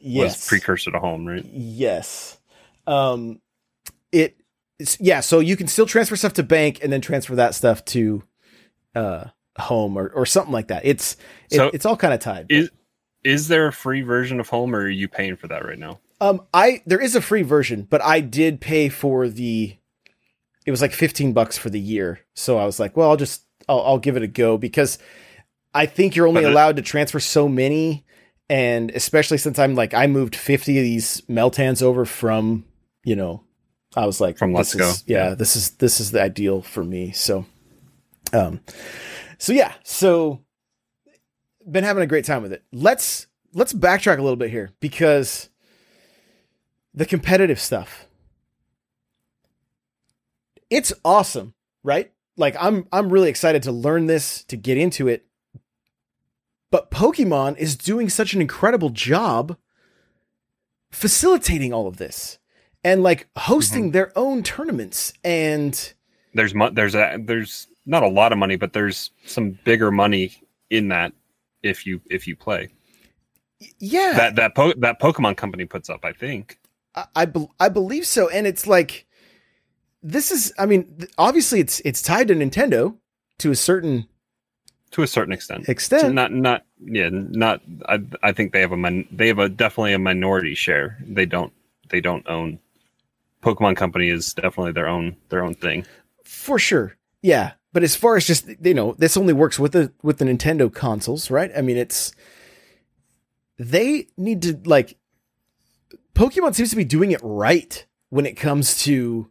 [0.00, 1.44] yes was precursor to home, right?
[1.44, 2.38] yes
[2.86, 3.40] um
[4.20, 4.36] it
[5.00, 8.22] yeah so you can still transfer stuff to bank and then transfer that stuff to
[8.94, 9.24] uh
[9.58, 11.16] home or, or something like that it's
[11.50, 12.70] it, So- it's all kind of tied Is
[13.24, 15.98] is there a free version of home, or are you paying for that right now?
[16.20, 19.76] Um, I there is a free version, but I did pay for the.
[20.64, 23.42] It was like fifteen bucks for the year, so I was like, well, I'll just
[23.68, 24.98] I'll, I'll give it a go because
[25.74, 28.04] I think you're only But it- allowed to transfer so many,
[28.48, 32.64] and especially since I'm like I moved fifty of these Meltans over from
[33.02, 33.42] you know,
[33.96, 34.90] I was like From this Let's Go.
[34.90, 35.34] is- yeah, Yeah.
[35.34, 37.12] this is this is the ideal for me.
[37.12, 37.46] So,
[38.32, 38.60] um,
[39.38, 40.42] so yeah, so
[41.68, 42.62] been having a great time with it.
[42.72, 45.48] Let's let's backtrack a little bit here because
[46.94, 48.06] the competitive stuff.
[50.68, 52.12] It's awesome, right?
[52.36, 55.24] Like I'm I'm really excited to learn this, to get into it.
[56.70, 59.56] But Pokemon is doing such an incredible job
[60.90, 62.38] facilitating all of this
[62.86, 63.92] and like hosting mm-hmm.
[63.92, 65.92] their own tournaments and
[66.34, 70.32] There's mo- there's a there's not a lot of money, but there's some bigger money
[70.70, 71.12] in that
[71.62, 72.70] if you if you play
[73.78, 74.12] yeah.
[74.16, 76.04] that that po- that Pokemon company puts up.
[76.04, 76.58] I think.
[76.94, 79.06] I I, bel I believe so, and it's like
[80.02, 80.52] this is.
[80.58, 82.96] I mean, obviously, it's it's tied to Nintendo
[83.38, 84.06] to a certain
[84.92, 85.68] to a certain extent.
[85.68, 86.14] extent.
[86.14, 89.92] Not not yeah not I I think they have a min- they have a definitely
[89.92, 90.98] a minority share.
[91.00, 91.52] They don't
[91.90, 92.58] they don't own
[93.46, 95.86] Pokemon Company is definitely their own their own thing.
[96.24, 97.52] for sure, yeah.
[97.72, 100.72] But as far as just you know, this only works with the with the Nintendo
[100.72, 101.52] consoles, right?
[101.56, 102.12] I mean, it's
[103.56, 104.98] they need to like
[106.14, 109.30] Pokemon seems to be doing it right when it comes to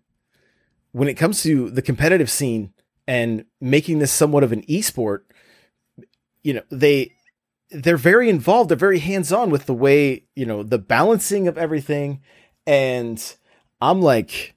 [0.94, 2.72] when it comes to the competitive scene
[3.08, 5.24] and making this somewhat of an esport.
[6.42, 7.12] You know, they
[7.70, 12.22] they're very involved, they're very hands-on with the way, you know, the balancing of everything
[12.66, 13.36] and
[13.82, 14.56] I'm like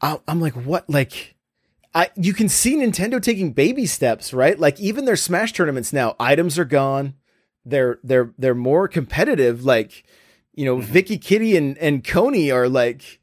[0.00, 1.36] I'm like what like
[1.94, 4.58] I you can see Nintendo taking baby steps, right?
[4.58, 7.14] Like even their Smash tournaments now, items are gone.
[7.64, 9.64] They're they're they're more competitive.
[9.64, 10.04] Like
[10.54, 10.92] you know, mm-hmm.
[10.92, 13.20] VikkiKitty and and Coney are like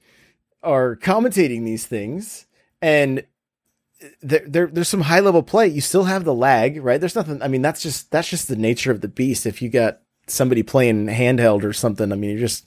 [0.62, 2.46] are commentating these things,
[2.82, 3.26] and
[4.22, 5.68] there, there there's some high level play.
[5.68, 7.00] You still have the lag, right?
[7.00, 7.42] There's nothing.
[7.42, 9.46] I mean, that's just that's just the nature of the beast.
[9.46, 12.66] If you got somebody playing handheld or something, I mean, you're just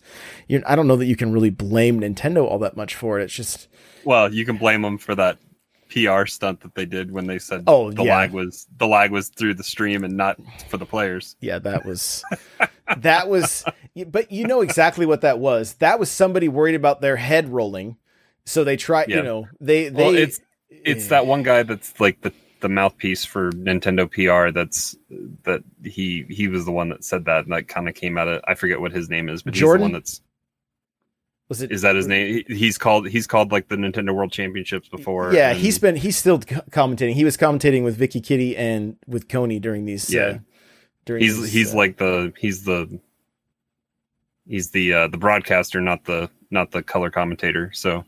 [0.48, 0.62] you're.
[0.66, 3.24] I don't know that you can really blame Nintendo all that much for it.
[3.24, 3.68] It's just
[4.04, 5.38] Well, you can blame them for that
[5.92, 8.16] PR stunt that they did when they said Oh, the yeah.
[8.16, 10.38] lag was the lag was through the stream and not
[10.68, 11.36] for the players.
[11.40, 12.22] yeah, that was
[12.98, 13.64] that was.
[14.06, 15.74] But you know exactly what that was.
[15.74, 17.96] That was somebody worried about their head rolling,
[18.44, 19.04] so they try.
[19.08, 20.04] You know, they they.
[20.04, 20.40] well, it's
[20.70, 24.52] it's that one guy that's like the the mouthpiece for Nintendo PR.
[24.52, 24.96] That's
[25.44, 28.28] that he he was the one that said that and that kind of came out
[28.28, 29.80] of I forget what his name is, but Jordan?
[29.82, 30.20] he's the one that's
[31.48, 32.44] was it is that his name?
[32.46, 35.32] He's called he's called like the Nintendo World Championships before.
[35.34, 37.14] Yeah, and- he's been he's still co- commentating.
[37.14, 40.12] He was commentating with VikkiKitty and with Coney during these.
[40.12, 40.22] Yeah.
[40.22, 40.38] uh,
[41.06, 43.00] during he's these, he's uh, like the he's the
[44.46, 48.04] he's the uh the broadcaster not the not the color commentator so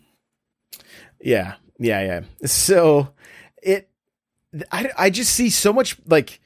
[1.20, 2.46] yeah, yeah, yeah.
[2.46, 3.12] So
[3.62, 3.88] it,
[4.70, 6.40] I I just see so much like,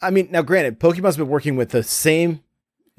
[0.00, 2.42] I mean, now granted, Pokemon's been working with the same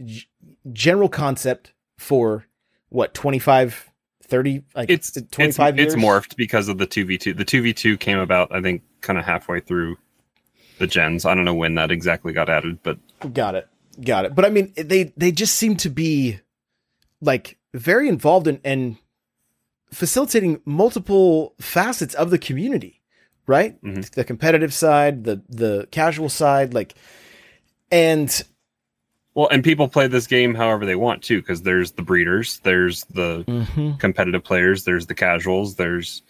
[0.03, 0.27] g-
[0.71, 2.45] general concept for
[2.89, 3.89] what 25
[4.23, 8.19] 30 like it's 25 it's, years it's morphed because of the 2v2 the 2v2 came
[8.19, 9.97] about i think kind of halfway through
[10.77, 12.97] the gens i don't know when that exactly got added but
[13.33, 13.67] Got it.
[14.03, 14.35] Got it.
[14.35, 16.39] But I mean, they they just seem to be
[17.21, 18.97] like very involved in and
[19.91, 22.98] facilitating multiple facets of the community,
[23.49, 23.81] right?
[23.83, 24.09] Mhm.
[24.11, 26.93] The competitive side, the the casual side, like,
[27.91, 28.43] and
[29.33, 33.05] well and people play this game however they want too because there's the breeders there's
[33.05, 36.23] the competitive players there's the casuals there's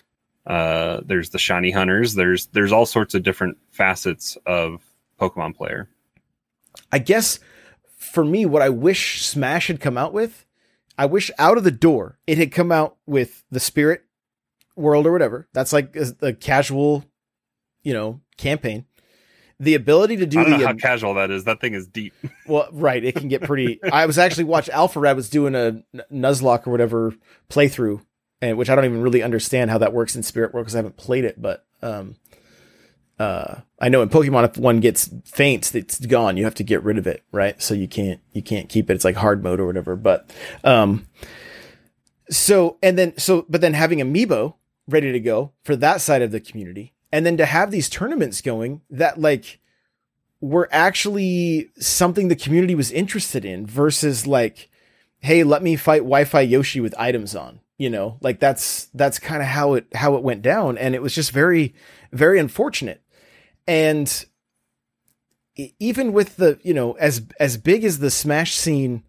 [0.47, 4.82] uh there's the shiny hunters there's there's all sorts of different facets of
[5.20, 5.88] pokemon player
[6.91, 7.39] I guess
[7.97, 10.45] for me, what I wish Smash had come out with,
[10.97, 14.03] I wish out of the door it had come out with the Spirit
[14.76, 15.47] World or whatever.
[15.53, 17.05] That's like a, a casual,
[17.84, 18.86] you know, campaign.
[19.62, 21.86] The ability to do i don't the know how casual that is that thing is
[21.86, 22.14] deep
[22.48, 23.84] well, right, it can get pretty.
[23.84, 27.14] I was actually watching Alpha Red was doing a Nuzlocke or whatever
[27.50, 28.02] playthrough,
[28.42, 30.80] and which I don't even really understand how that works in Spirit World because I
[30.80, 32.16] haven't played it, but um,
[33.20, 36.38] uh, I know in Pokemon if one gets faints, it's gone.
[36.38, 37.62] You have to get rid of it, right?
[37.62, 38.94] So you can't you can't keep it.
[38.94, 39.98] It's like hard mode or whatever.
[39.98, 40.30] But
[40.64, 41.06] um,
[42.30, 44.56] so and then so but then having Amiibo
[44.88, 48.41] ready to go for that side of the community, and then to have these tournaments
[48.41, 49.60] going that like
[50.41, 54.70] were actually something the community was interested in versus like,
[55.20, 57.60] hey, let me fight Wi-Fi Yoshi with items on.
[57.78, 61.01] You know, like that's that's kind of how it how it went down, and it
[61.01, 61.74] was just very
[62.12, 63.01] very unfortunate.
[63.66, 64.26] And
[65.80, 69.03] even with the you know as as big as the Smash scene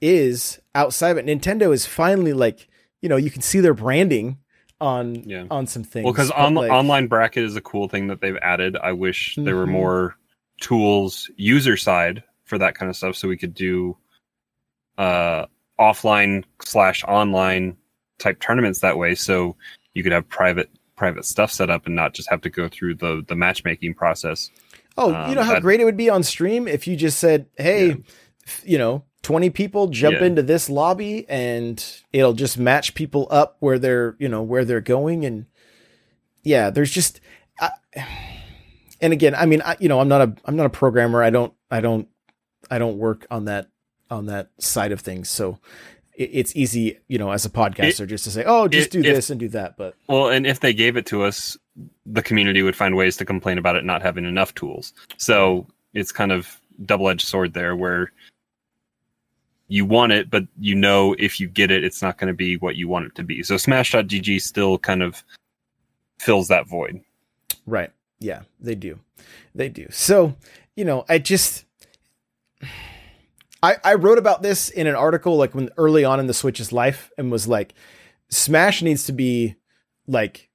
[0.00, 2.68] is outside of it, Nintendo is finally like
[3.02, 4.38] you know you can see their branding
[4.84, 5.46] on Yeah.
[5.50, 6.04] on some things.
[6.04, 8.76] Well, because on, like- online bracket is a cool thing that they've added.
[8.76, 9.70] I wish there were Mhm.
[9.72, 10.16] more
[10.60, 13.96] tools user side for that kind of stuff, so we could do
[14.98, 15.46] uh,
[15.80, 17.76] offline slash online
[18.18, 19.14] type tournaments that way.
[19.16, 19.56] So
[19.94, 22.94] you could have private private stuff set up and not just have to go through
[22.94, 24.50] the the matchmaking process.
[24.96, 27.18] Oh, you Um, know how that- great it would be on stream if you just
[27.18, 27.94] said, "Hey, Yeah.
[28.64, 30.26] you know, 20 people jump Yeah.
[30.26, 34.80] into this lobby and it'll just match people up where they're, you know, where they're
[34.80, 35.46] going and
[36.44, 37.20] yeah, there's just
[37.60, 37.70] I,
[39.00, 41.22] and again, I mean, I, you know, I'm not a I'm not a programmer.
[41.22, 42.06] I don't I don't
[42.70, 43.68] I don't work on that
[44.10, 45.28] on that side of things.
[45.30, 45.58] So
[46.14, 49.08] it, it's easy, you know, as a podcaster just to say, "Oh, just it- do
[49.08, 51.56] if- this and do that." But Well, and if they gave it to us,
[52.06, 54.92] the community would find ways to complain about it not having enough tools.
[55.16, 58.12] So it's kind of double edged sword there, where
[59.68, 62.56] you want it, but you know if you get it, it's not going to be
[62.56, 63.42] what you want it to be.
[63.42, 65.24] So Smash.gg still kind of
[66.18, 67.00] fills that void.
[67.66, 67.90] Right.
[68.20, 69.00] Yeah, they do.
[69.54, 69.86] They do.
[69.90, 70.36] So,
[70.76, 71.64] you know, I just
[73.62, 76.72] I I wrote about this in an article like when early on in the Switch's
[76.72, 77.74] life and was like
[78.28, 79.56] Smash needs to be
[80.06, 80.50] like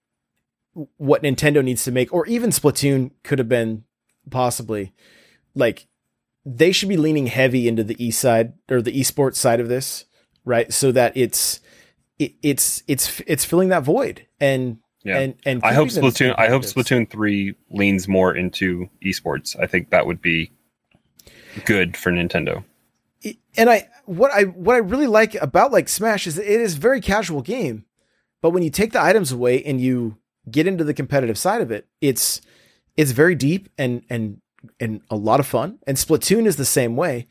[0.97, 3.83] what Nintendo needs to make or even Splatoon could have been
[4.29, 4.93] possibly
[5.55, 5.87] like
[6.45, 10.05] they should be leaning heavy into the east side or the esports side of this,
[10.45, 10.71] right?
[10.73, 11.59] So that it's
[12.17, 15.19] it, it's it's it's filling that void and Yeah.
[15.19, 16.35] and and I hope Splatoon.
[16.37, 16.63] I hope.
[16.63, 19.57] Splatoon three leans more into esports.
[19.59, 20.51] I think that would be
[21.65, 22.63] good for Nintendo.
[23.57, 26.75] and I what I what I really like about like Smash is that it is
[26.75, 27.85] a very casual game,
[28.41, 30.17] but when you take the items away and you
[30.49, 32.41] get into the competitive side of it, it's
[32.97, 34.41] it's very deep and and
[34.79, 35.79] and a lot of fun.
[35.87, 37.27] And Splatoon is the same way.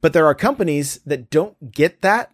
[0.00, 2.30] But there are companies that don't get that.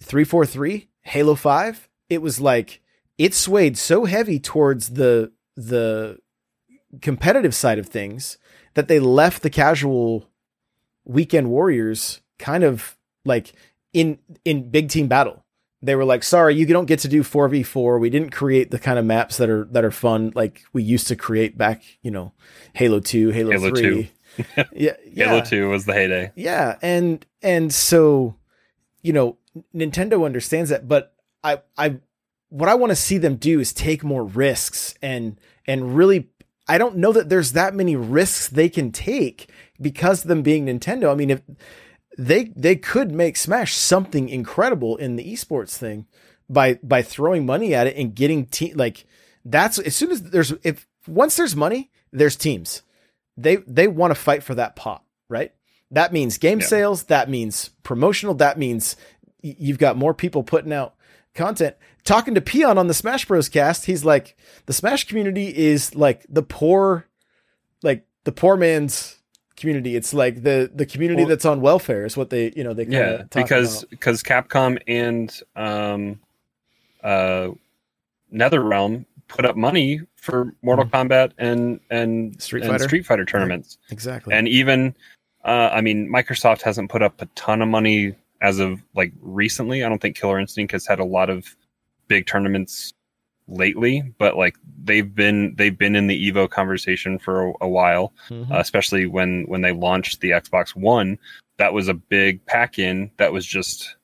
[0.00, 2.80] 343, Halo 5, it was like
[3.16, 6.18] it swayed so heavy towards the the
[7.02, 8.38] competitive side of things
[8.74, 10.30] that they left the casual
[11.04, 13.52] weekend warriors kind of like
[13.92, 15.44] in in big team battle.
[15.80, 18.00] They were like, "Sorry, you don't get to do 4v4.
[18.00, 21.06] We didn't create the kind of maps that are that are fun like we used
[21.08, 22.32] to create back, you know,
[22.74, 24.08] Halo 2, Halo, Halo 3." 2.
[24.74, 25.28] yeah, yeah.
[25.28, 26.32] Halo Two was the heyday.
[26.34, 28.36] Yeah, and and so
[29.02, 29.38] you know,
[29.74, 31.98] Nintendo understands that, but I I
[32.48, 36.28] what I want to see them do is take more risks and and really
[36.66, 39.50] I don't know that there's that many risks they can take
[39.80, 41.10] because of them being Nintendo.
[41.10, 41.40] I mean, if
[42.18, 46.06] they they could make Smash something incredible in the esports thing
[46.50, 49.06] by by throwing money at it and getting team like
[49.44, 52.82] that's as soon as there's if once there's money, there's teams.
[53.36, 55.52] They they want to fight for that pot, right?
[55.92, 56.66] That means game Yeah.
[56.66, 58.96] sales, that means promotional, that means
[59.40, 60.96] you've got more people putting out
[61.34, 61.76] content.
[62.04, 66.26] Talking to Peon on the Smash Bros cast, he's like the Smash community is like
[66.28, 67.06] the poor
[67.82, 69.17] like the poor man's
[69.58, 69.96] community.
[69.96, 72.84] It's like the the community Well- that's on welfare is what they, you know, they
[72.86, 76.20] Yeah, talk because because Capcom and um,
[77.02, 77.50] uh,
[78.32, 82.40] NetherRealm put up money for Mortal Kombat and and Mm-hmm.
[82.40, 82.84] Street and Fighter.
[82.84, 84.34] Street Fighter tournaments, exactly.
[84.34, 84.94] and even
[85.44, 89.84] uh, I mean Microsoft hasn't put up a ton of money as of like recently.
[89.84, 91.56] I don't think Killer Instinct has had a lot of
[92.08, 92.92] big tournaments
[93.48, 98.12] lately, but like they've been they've been in the Evo conversation for a, a while
[98.28, 98.50] Mhm.
[98.52, 101.18] uh, especially when when they launched the Xbox One.
[101.56, 103.10] That was a big pack in.
[103.16, 103.96] That was just,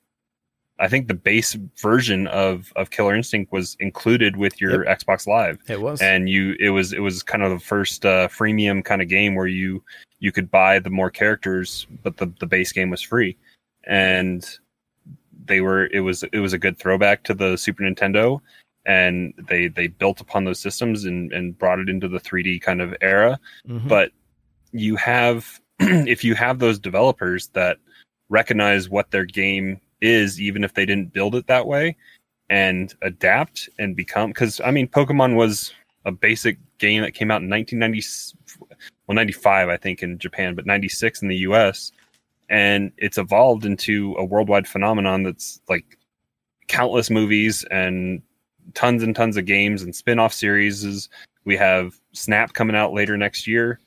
[0.80, 5.58] I think the base version of of Killer Instinct was included with your Xbox Live,
[5.68, 6.00] it was.
[6.02, 9.34] and you it was it was kind of the first uh, freemium kind of game
[9.36, 9.82] where you
[10.18, 13.36] you could buy the more characters, but the the base game was free,
[13.84, 14.58] and
[15.46, 18.40] they were it was it was a good throwback to the Super Nintendo.
[18.86, 22.82] And they they built upon those systems and, and brought it into the 3D kind
[22.82, 23.88] of era Mhm.
[23.88, 24.12] but
[24.72, 27.78] you have if you have those developers that
[28.28, 31.96] recognize what their game is even if they didn't build it that way
[32.50, 35.72] and adapt and become because i mean pokemon was
[36.04, 38.68] a basic game that came out in 1990
[39.06, 41.90] well 95 i think in japan but 96 in the us
[42.50, 45.96] and it's evolved into a worldwide phenomenon that's like
[46.68, 48.20] countless movies and
[48.72, 51.08] tons and tons of games and spin-off series
[51.44, 53.78] we have snap coming out later next year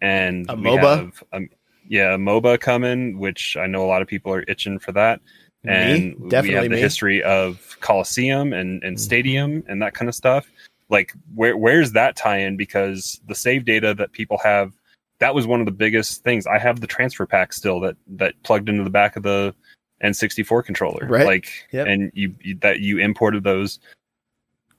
[0.00, 0.96] and A we MOBA?
[0.98, 1.48] have, um,
[1.88, 5.20] yeah a moba coming which i know a lot of people are itching for that
[5.64, 6.80] and we Definitely have the me.
[6.80, 9.00] history of coliseum and, and Mhm.
[9.00, 10.50] stadium and that kind of stuff
[10.88, 14.72] like where where's that tie in because the save data that people have
[15.18, 18.34] that was one of the biggest things i have the transfer pack still that that
[18.44, 19.54] plugged into the back of the
[20.04, 21.26] n64 controller Right.
[21.26, 21.86] like Yep.
[21.86, 23.78] and you, you that you imported those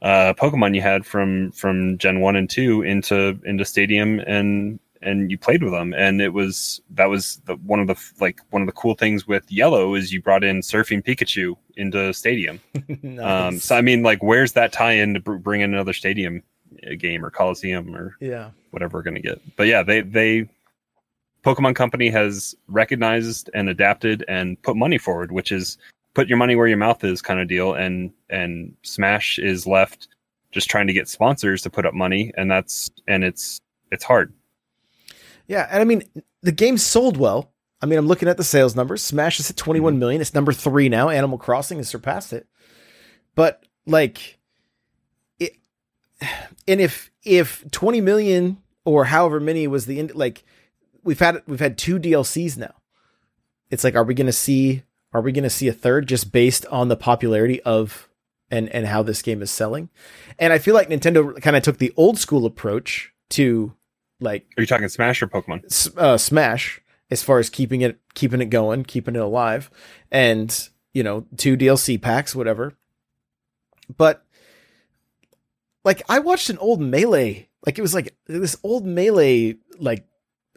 [0.04, 5.30] uh pokemon you had from from gen 1 and 2 into into stadium and and
[5.30, 5.94] you played with them.
[5.94, 9.28] And it was that was the, one of the like one of the cool things
[9.28, 12.60] with yellow is you brought in surfing pikachu into stadium.
[13.22, 16.42] Um so i mean like where's that tie in to br- bring in another stadium
[16.86, 18.50] uh, game or coliseum or yeah.
[18.72, 19.40] whatever we're going to get.
[19.56, 20.50] But yeah they they
[21.44, 25.78] pokemon company has recognized and adapted and put money forward which is
[26.14, 30.08] put your money where your mouth is kind of deal and and smash is left
[30.52, 33.60] just trying to get sponsors to put up money and that's and it's
[33.92, 34.34] it's hard
[35.48, 36.04] Yeah, and I mean
[36.42, 37.52] the game sold well.
[37.82, 39.04] I mean, I'm looking at the sales numbers.
[39.04, 40.00] Smash is at 21 mm-hmm.
[40.00, 40.22] million.
[40.22, 41.10] It's number three now.
[41.10, 42.48] Animal Crossing has surpassed it.
[43.36, 44.40] But like,
[45.40, 45.58] it,
[46.68, 50.44] and if if 20 million or however many was the ind- like,
[51.04, 52.74] we've had we've had two DLCs now.
[53.70, 54.84] It's like, are we going to see?
[55.14, 58.10] Are we going to see a third just based on the popularity of
[58.50, 59.90] and and how this game is selling?
[60.40, 63.74] And I feel like Nintendo kind of took the old school approach to
[64.20, 68.42] like are you talking smash or pokemon uh, Smash as far as keeping it keeping
[68.42, 69.70] it going, keeping it alive,
[70.12, 72.74] and you know two DLC packs, whatever.
[73.96, 74.26] But
[75.84, 80.08] like I watched an old melee, like it was like this old melee like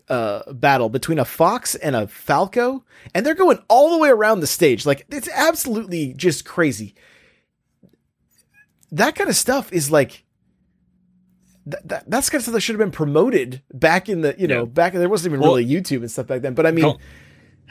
[0.08, 2.84] uh battle between a fox and a falco,
[3.14, 4.86] and they're going all the way around the stage.
[4.86, 6.94] Like it's absolutely just crazy.
[8.92, 10.24] That kind of stuff is like
[11.66, 14.46] that, that that's kind of stuff that should have been promoted back in the you
[14.46, 14.64] know Yeah.
[14.66, 16.54] back there wasn't even Well- really YouTube and stuff back then.
[16.54, 16.98] But I mean, Go-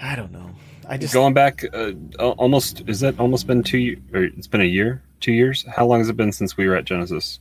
[0.02, 0.50] I don't know.
[0.88, 4.66] I just going back uh, almost is that almost been two or it's been a
[4.66, 7.40] year two years how long has it been since we were at genesis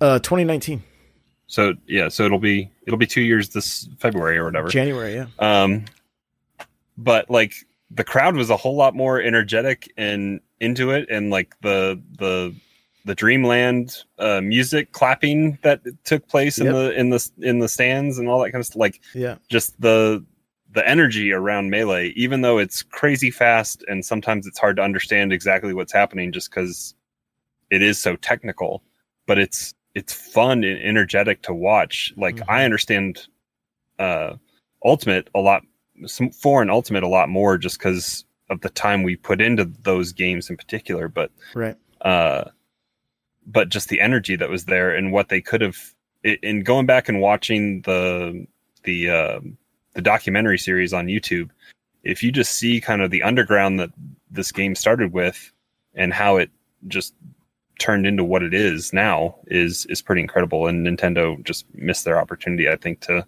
[0.00, 0.82] uh 2019
[1.46, 5.26] so yeah so it'll be it'll be two years this february or whatever January, yeah.
[5.38, 5.84] um
[6.96, 7.54] but like
[7.90, 12.54] the crowd was a whole lot more energetic and into it and like the the
[13.06, 16.74] the Dreamland uh, music clapping that took place in Yep.
[16.74, 18.80] the in the in the stands and all that kind of stuff.
[18.80, 19.36] Like Yeah.
[19.50, 20.24] just the
[20.72, 25.32] the energy around melee, even though it's crazy fast and sometimes it's hard to understand
[25.32, 26.94] exactly what's happening just because
[27.70, 28.82] it is so technical,
[29.26, 32.12] but it's it's fun and energetic to watch.
[32.16, 32.44] Like Mhm.
[32.48, 33.26] I understand
[33.98, 34.36] uh
[34.84, 35.62] Ultimate a lot
[36.06, 40.12] some foreign Ultimate a lot more just because of the time we put into those
[40.12, 41.76] games in particular, but Right.
[42.02, 42.44] uh
[43.46, 45.76] but just the energy that was there and what they could have
[46.24, 48.46] in going back and watching the
[48.82, 49.56] the um
[49.94, 51.50] the documentary series on YouTube
[52.02, 53.90] if you just see kind of the underground that
[54.30, 55.52] this game started with
[55.94, 56.50] and how it
[56.88, 57.14] just
[57.78, 62.20] turned into what it is now is is pretty incredible and Nintendo just missed their
[62.20, 63.26] opportunity I think to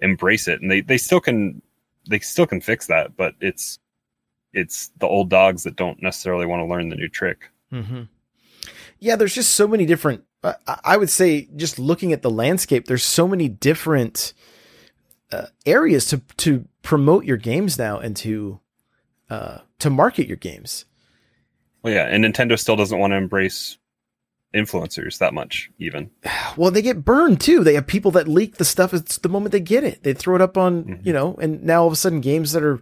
[0.00, 1.62] embrace it and they they still can
[2.08, 3.78] they still can fix that but it's
[4.52, 8.02] it's the old dogs that don't necessarily want to learn the new trick hmm
[8.98, 10.24] Yeah, there's just so many different.
[10.42, 14.32] I I would say, just looking at the landscape, there's so many different
[15.32, 18.60] uh, areas to to promote your games now and to
[19.30, 20.84] uh, to market your games.
[21.82, 23.76] Well, yeah, and Nintendo still doesn't want to embrace
[24.54, 26.10] influencers that much, even.
[26.56, 27.64] Well, they get burned too.
[27.64, 28.94] They have people that leak the stuff.
[28.94, 31.06] It's the moment they get it, they throw it up on Mhm.
[31.06, 32.80] you know, and now all of a sudden games that are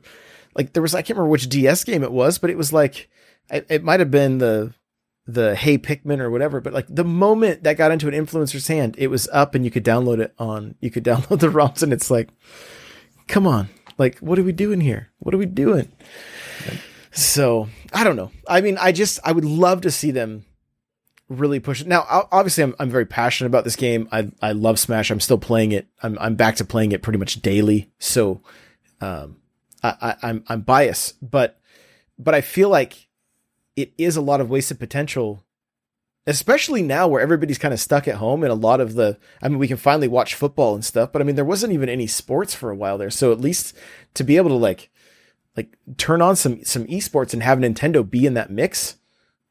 [0.54, 3.08] like there was I can't remember which DS game it was, but it was like
[3.50, 4.74] it, it might have been the
[5.26, 6.60] the Hey Pikmin or whatever.
[6.60, 9.70] But like the moment that got into an influencer's hand, it was up and you
[9.70, 12.28] could download it on you could download the ROMs, and it's like,
[13.28, 15.10] come on, like what are we doing here?
[15.20, 15.90] What are we doing?
[17.12, 18.30] So I don't know.
[18.48, 20.44] I mean, I just I would love to see them
[21.38, 21.86] really push it.
[21.86, 24.08] Now, obviously, I'm I'm very passionate about this game.
[24.12, 25.10] I I love Smash.
[25.10, 25.86] I'm still playing it.
[26.02, 27.90] I'm I'm back to playing it pretty much daily.
[27.98, 28.42] So,
[29.00, 29.36] um,
[29.82, 31.60] I, I I'm I'm biased, but
[32.18, 33.08] but I feel like
[33.76, 35.44] it is a lot of wasted potential,
[36.26, 39.18] especially now where everybody's kind of stuck at home and a lot of the.
[39.42, 41.88] I mean, we can finally watch football and stuff, but I mean, there wasn't even
[41.88, 43.10] any sports for a while there.
[43.10, 43.76] So at least
[44.14, 44.90] to be able to like
[45.56, 48.96] like turn on some some esports and have Nintendo be in that mix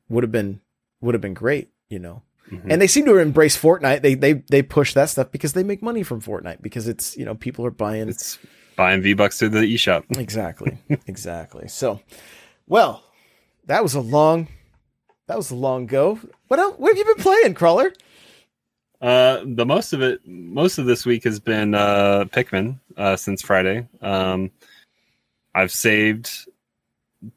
[0.10, 0.62] would have been
[1.00, 2.24] would have been great, you know.
[2.50, 2.68] Mhm.
[2.70, 4.02] And they seem to embrace Fortnite.
[4.02, 7.26] They they they push that stuff because they make money from Fortnite because it's you
[7.26, 8.40] know people are buying It's
[8.76, 10.04] buying V Bucks through the eShop.
[10.18, 10.78] exactly
[11.08, 11.68] exactly.
[11.68, 12.02] So,
[12.68, 13.04] well,
[13.68, 14.48] that was a long
[15.28, 16.20] that was a long go.
[16.48, 17.94] What else, what have you been playing, Crawler?
[19.00, 23.42] Uh, the most of it, most of this week has been uh, Pikmin uh, since
[23.42, 23.88] Friday.
[24.02, 24.52] Um,
[25.56, 26.48] I've saved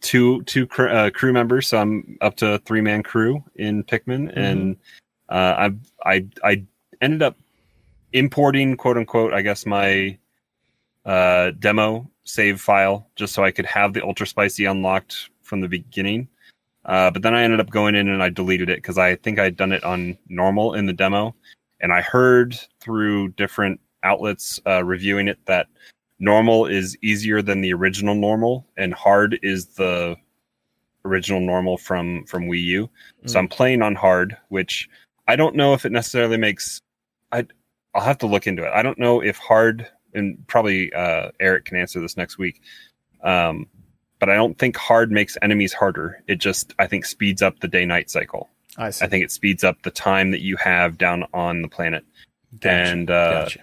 [0.01, 4.33] two two cr- uh, crew members, so I'm up to three man crew in Pikmin,
[4.37, 4.77] and
[5.29, 6.65] uh, I've I I
[7.01, 7.37] ended up
[8.13, 10.19] importing quote unquote, I guess my
[11.05, 15.69] uh, demo save file just so I could have the ultra spicy unlocked from the
[15.69, 16.29] beginning.
[16.87, 19.39] Uh, but then I ended up going in and I deleted it because I think
[19.39, 21.35] I'd done it on normal in the demo,
[21.81, 25.67] and I heard through different outlets uh, reviewing it that
[26.25, 30.17] normal is easier than the original normal, and hard is the
[31.05, 32.91] original normal from from Wii U.
[33.27, 34.89] So I'm playing on hard, which
[35.29, 36.81] I don't know if it necessarily makes.
[37.31, 37.47] I
[37.95, 38.73] I'll have to look into it.
[38.75, 42.63] I don't know if hard, and probably uh, Eric can answer this next week.
[43.23, 43.67] Um,
[44.19, 46.23] but I don't think hard makes enemies harder.
[46.27, 48.49] It just I think speeds up the day night cycle.
[48.79, 49.05] I see.
[49.05, 52.05] I think it speeds up the time that you have down on the planet.
[52.61, 52.71] Gotcha.
[52.71, 53.61] and, uh, gotcha.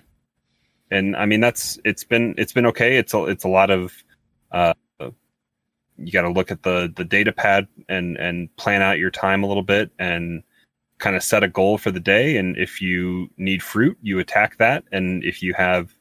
[0.92, 2.98] And I mean that's it's been it's been okay.
[2.98, 4.04] It's a it's a lot of
[4.52, 4.74] uh,
[5.98, 9.44] you got to look at the the data pad and and plan out your time
[9.44, 10.44] a little bit and
[11.00, 12.38] kind of set a goal for the day.
[12.38, 14.84] And if you need fruit, you attack that.
[14.92, 15.96] And if you have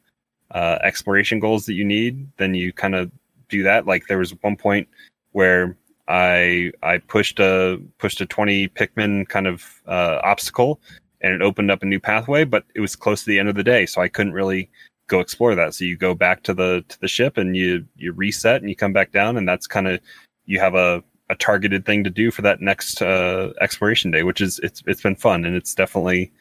[0.51, 3.11] uh, exploration goals that you need, then you kind of
[3.49, 3.87] do that.
[3.87, 4.89] Like there was one point
[5.33, 5.77] where
[6.09, 10.81] I I pushed a pushed a twenty Pikmin kind of uh, obstacle,
[11.21, 12.45] and it opened up a new pathway.
[12.45, 14.71] But it was close to the end of the day, so I couldn't really
[15.07, 15.75] go explore that.
[15.75, 18.77] So you go back to the to the ship and you you reset and you
[18.77, 20.01] come back down, and that's kind of
[20.47, 24.41] you have a a targeted thing to do for that next uh, exploration day, which
[24.41, 26.33] is it's it's been fun and it's definitely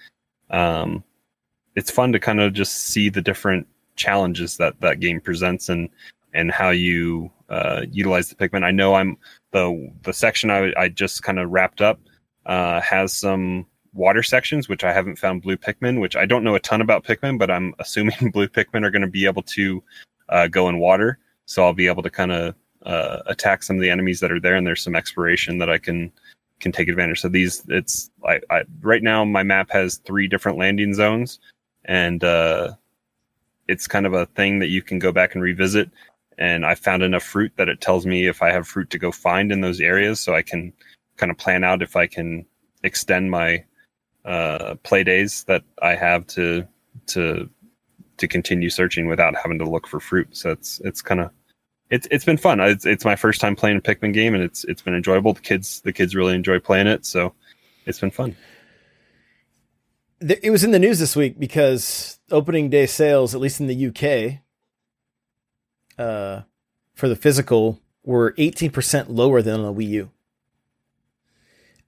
[0.49, 1.03] um,
[1.75, 5.89] it's fun to kind of just see the different challenges that that game presents and
[6.33, 8.63] and how you uh, utilize the Pikmin.
[8.63, 9.17] I know I'm
[9.51, 11.99] the the section I I just kind of wrapped up
[12.45, 16.55] uh, has some water sections, which I haven't found blue Pikmin, which I don't know
[16.55, 19.83] a ton about Pikmin, but I'm assuming blue Pikmin are going to be able to
[20.29, 21.19] uh, go in water.
[21.45, 24.39] So I'll be able to kind of uh, attack some of the enemies that are
[24.39, 26.11] there, and there's some exploration that I can
[26.59, 27.21] can take advantage.
[27.21, 31.39] So these, it's I, I right now my map has three different landing zones,
[31.85, 32.73] and uh,
[33.67, 35.89] it's kind of a thing that you can go back and revisit.
[36.37, 39.11] And I found enough fruit that it tells me if I have fruit to go
[39.11, 40.71] find in those areas, so I can
[41.17, 42.45] kind of plan out if I can
[42.83, 43.63] extend my
[44.25, 46.67] uh, play days that I have to
[47.07, 47.49] to
[48.17, 50.35] to continue searching without having to look for fruit.
[50.35, 51.31] So it's it's kind of
[51.89, 52.59] it's it's been fun.
[52.59, 55.33] It's it's my first time playing a Pikmin game, and it's it's been enjoyable.
[55.33, 57.33] The kids the kids really enjoy playing it, so
[57.85, 58.35] it's been fun.
[60.21, 63.87] It was in the news this week because opening day sales, at least in the
[63.87, 64.41] UK,
[65.97, 66.41] uh,
[66.93, 70.11] for the physical were 18% lower than on the Wii U.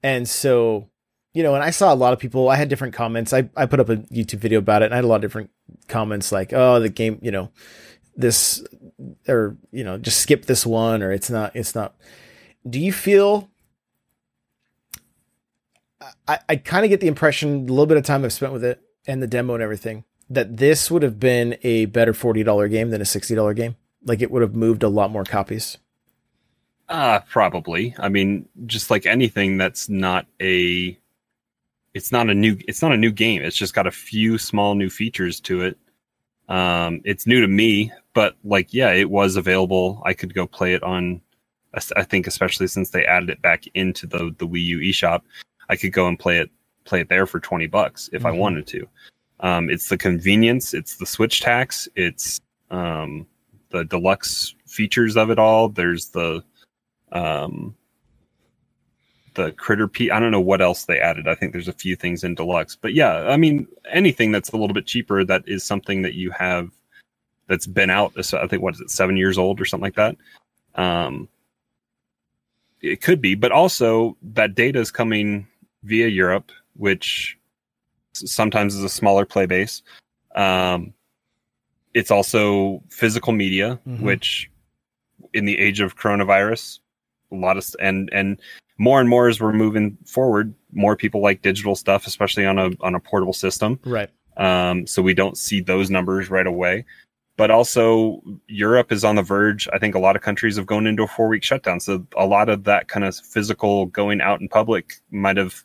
[0.02, 0.88] And so,
[1.34, 3.32] you know, and I saw a lot of people, I had different comments.
[3.32, 5.22] I, I put up a YouTube video about it and I had a lot of
[5.22, 5.50] different
[5.88, 7.50] comments like, oh, the game, you know,
[8.16, 8.62] this,
[9.26, 11.94] or, you know, just skip this one or it's not, it's not.
[12.68, 13.48] Do you feel
[16.28, 18.64] I, I kind of get the impression, a little bit of time I've spent with
[18.64, 22.90] it and the demo and everything, that this would have been a better $40 game
[22.90, 23.76] than a $60 game.
[24.04, 25.78] Like it would have moved a lot more copies.
[26.88, 27.94] Uh, probably.
[27.98, 30.98] I mean, just like anything that's not a
[31.94, 33.42] it's not a new it's not a new game.
[33.42, 35.78] It's just got a few small new features to it.
[36.48, 40.02] Um, it's new to me, but like yeah, it was available.
[40.04, 41.20] I could go play it on
[41.96, 45.22] I think especially since they added it back into the the Wii U eShop,
[45.68, 46.50] I could go and play it
[46.84, 48.26] play it there for 20 bucks if mm-hmm.
[48.28, 48.88] I wanted to.
[49.40, 52.40] Um, it's the convenience, it's the switch tax, it's
[52.70, 53.26] um,
[53.70, 55.68] the deluxe features of it all.
[55.68, 56.44] There's the
[57.10, 57.74] um,
[59.34, 61.28] the critter p i don't know what else they added.
[61.28, 62.76] I think there's a few things in deluxe.
[62.76, 66.30] But yeah i mean anything that's a little bit cheaper that is something that you
[66.30, 66.70] have
[67.48, 70.16] that's been out i think what is it seven years old or something like that?
[70.74, 71.28] Um
[72.80, 73.36] it could be.
[73.36, 75.46] But also that data is coming
[75.84, 77.38] via europe which
[78.14, 79.82] sometimes is a smaller play base.
[80.34, 80.94] Um
[81.94, 84.04] it's also physical media mm-hmm.
[84.04, 84.50] which
[85.34, 86.80] in the age of coronavirus
[87.30, 88.40] a lot of and and
[88.78, 92.70] more and more as we're moving forward, more people like digital stuff, especially on a
[92.80, 93.78] on a portable system.
[93.84, 94.10] Right.
[94.36, 96.84] Um, so we don't see those numbers right away.
[97.36, 99.66] But also, Europe is on the verge.
[99.72, 101.80] I think a lot of countries have gone into a four week shutdown.
[101.80, 105.64] So a lot of that kind of physical going out in public might have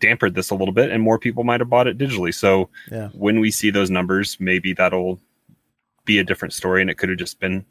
[0.00, 2.32] dampened this a little bit, and more people might have bought it digitally.
[2.32, 3.08] So yeah.
[3.12, 5.18] when we see those numbers, maybe that'll
[6.04, 7.64] be a different story, and it could have just been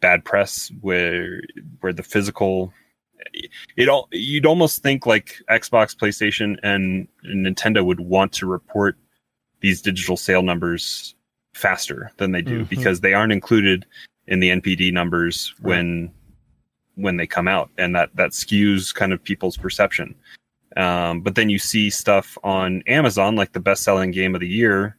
[0.00, 1.40] bad press where
[1.80, 2.72] where the physical
[3.76, 8.96] it all you'd almost think like Xbox, PlayStation, and, Nintendo would want to report
[9.60, 11.14] these digital sale numbers
[11.54, 12.70] faster than they do mm-hmm.
[12.70, 13.84] because they aren't included
[14.28, 15.70] in the NPD numbers right.
[15.70, 16.12] when
[16.94, 20.14] when they come out, and that that skews kind of people's perception.
[20.76, 24.48] Um, but then you see stuff on Amazon, like the best selling game of the
[24.48, 24.96] year,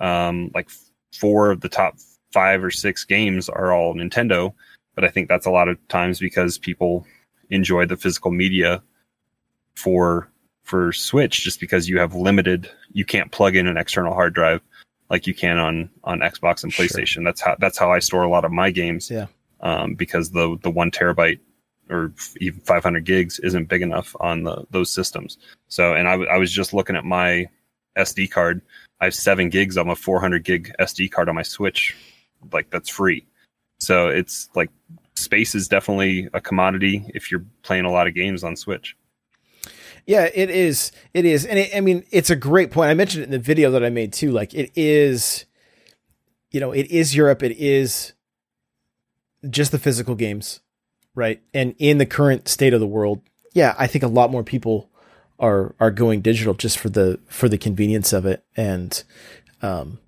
[0.00, 0.68] um, like
[1.12, 1.96] four of the top
[2.32, 4.52] five or six games are all Nintendo.
[4.94, 7.06] But I think that's a lot of times because people
[7.50, 8.82] enjoy the physical media
[9.76, 10.28] for
[10.62, 14.60] for Switch just because you have limited you can't plug in an external hard drive
[15.10, 17.06] like you can on on Xbox and PlayStation.
[17.06, 17.24] Sure.
[17.24, 19.10] That's how that's how I store a lot of my games.
[19.10, 19.26] Yeah.
[19.60, 21.40] Um, because the the one terabyte
[21.90, 25.38] or even 500 gigs isn't big enough on the those systems.
[25.68, 27.46] So, and I, w- I was just looking at my
[27.96, 28.62] SD card.
[29.00, 31.94] I have seven gigs on a 400 gig SD card on my Switch
[32.52, 33.26] like that's free.
[33.78, 34.70] So it's like
[35.16, 38.96] space is definitely a commodity if you're playing a lot of games on Switch.
[40.06, 40.92] Yeah, it is.
[41.14, 41.46] It is.
[41.46, 42.90] And it, I mean, it's a great point.
[42.90, 44.32] I mentioned it in the video that I made too.
[44.32, 45.46] Like it is,
[46.50, 47.42] you know, it is Europe.
[47.42, 48.12] It is
[49.48, 50.60] just the physical games,
[51.14, 51.42] right?
[51.54, 53.22] And in the current state of the world,
[53.54, 54.90] yeah, I think a lot more people
[55.40, 59.02] are are going digital just for the for the convenience of it and
[59.62, 59.98] um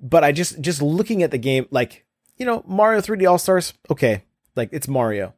[0.00, 2.05] but I just just looking at the game, like
[2.36, 4.24] you know, Mario 3D All Stars, okay,
[4.54, 5.34] like it's Mario,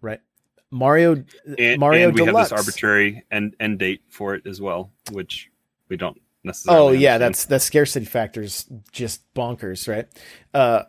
[0.00, 0.20] right?
[0.70, 1.24] Mario,
[1.58, 2.50] and, Mario and we Deluxe.
[2.50, 5.50] have this arbitrary end end date for it as well, which
[5.88, 6.96] we don't necessarily.
[6.96, 10.06] Oh yeah, that's that scarcity factor is just bonkers, right?
[10.52, 10.84] Uh,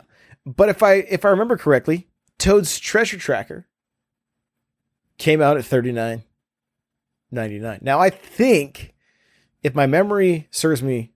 [0.46, 3.68] but if I if I remember correctly, Toad's Treasure Tracker
[5.18, 6.24] came out at thirty nine
[7.32, 7.80] ninety nine.
[7.82, 8.94] Now I think,
[9.64, 11.14] if my memory serves me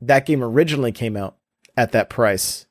[0.00, 1.36] that game originally came out
[1.76, 2.66] at that price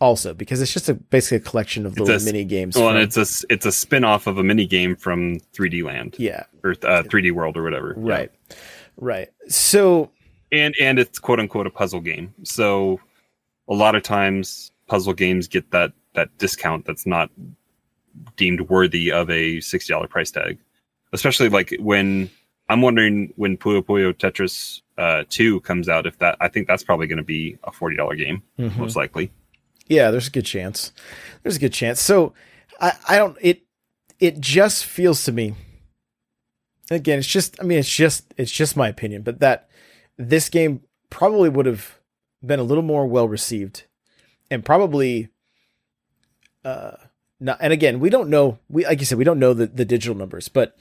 [0.00, 2.76] also because it's just a basically a collection of little mini games.
[2.76, 6.16] Well, from, and it's a it's a spin-off of a mini game from 3D Land.
[6.18, 6.44] Yeah.
[6.62, 7.94] Or uh, 3D World or whatever.
[7.96, 8.30] Right.
[8.50, 8.56] Yeah.
[8.98, 9.28] Right.
[9.48, 10.10] So
[10.52, 12.34] and and it's quote unquote a puzzle game.
[12.42, 13.00] So
[13.68, 17.30] a lot of times puzzle games get that that discount that's not
[18.36, 20.58] deemed worthy of a $60 price tag.
[21.12, 22.30] Especially like when
[22.68, 26.82] I'm wondering when Puyo Puyo Tetris uh, 2 comes out, if that, I think that's
[26.82, 28.80] probably going to be a $40 game, mm-hmm.
[28.80, 29.30] most likely.
[29.86, 30.92] Yeah, there's a good chance.
[31.42, 32.00] There's a good chance.
[32.00, 32.34] So
[32.80, 33.62] I, I don't, it,
[34.18, 35.54] it just feels to me
[36.90, 39.68] again, it's just I mean it's just it's just my opinion, but that
[40.16, 41.98] this game probably would have
[42.44, 43.84] been a little more well received
[44.50, 45.28] and probably
[46.64, 46.92] uh
[47.38, 49.84] not, and again, we don't know we like you said we don't know the the
[49.84, 50.76] digital numbers, but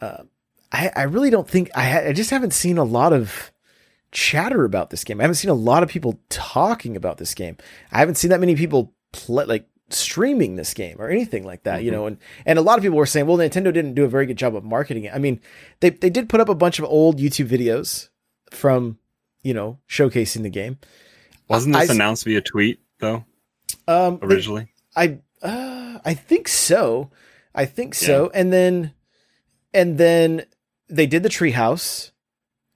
[0.00, 0.24] uh
[0.72, 3.52] I I really don't think I ha- I just haven't seen a lot of
[4.14, 5.20] chatter about this game.
[5.20, 7.58] I haven't seen a lot of people talking about this game.
[7.92, 11.78] I haven't seen that many people play like streaming this game or anything like that,
[11.78, 11.84] mm-hmm.
[11.84, 14.08] you know, and, and a lot of people were saying, well, Nintendo didn't do a
[14.08, 15.14] very good job of marketing it.
[15.14, 15.40] I mean,
[15.80, 18.08] they, they did put up a bunch of old YouTube videos
[18.50, 18.98] from,
[19.42, 20.78] you know, showcasing the game.
[21.48, 23.24] Wasn't this I, announced via tweet though?
[23.86, 27.10] Um, originally, I, uh, I think so.
[27.54, 28.30] I think so.
[28.32, 28.40] Yeah.
[28.40, 28.94] And then,
[29.74, 30.46] and then
[30.88, 32.12] they did the treehouse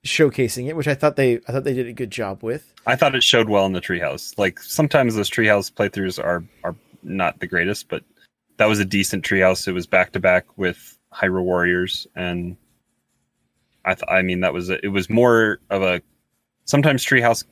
[0.05, 2.73] showcasing it, which I thought they I thought they did a good job with.
[2.87, 4.37] I thought it showed well in the treehouse.
[4.39, 8.03] Like sometimes those treehouse playthroughs are are not the greatest, but
[8.57, 9.69] that was a decent treehouse.
[9.69, 12.57] It was back to back with Hyrule Warriors, and
[13.85, 16.01] I th- I mean that was a, it was more of a
[16.65, 17.45] sometimes treehouse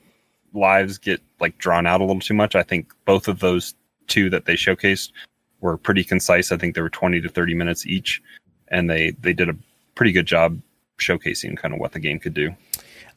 [0.53, 2.55] lives get like drawn out a little too much.
[2.55, 3.75] I think both of those
[4.07, 5.11] two that they showcased
[5.59, 6.51] were pretty concise.
[6.51, 8.21] I think they were 20 to 30 minutes each,
[8.69, 9.55] and they they did a
[9.95, 10.59] pretty good job
[10.99, 12.55] showcasing kind of what the game could do.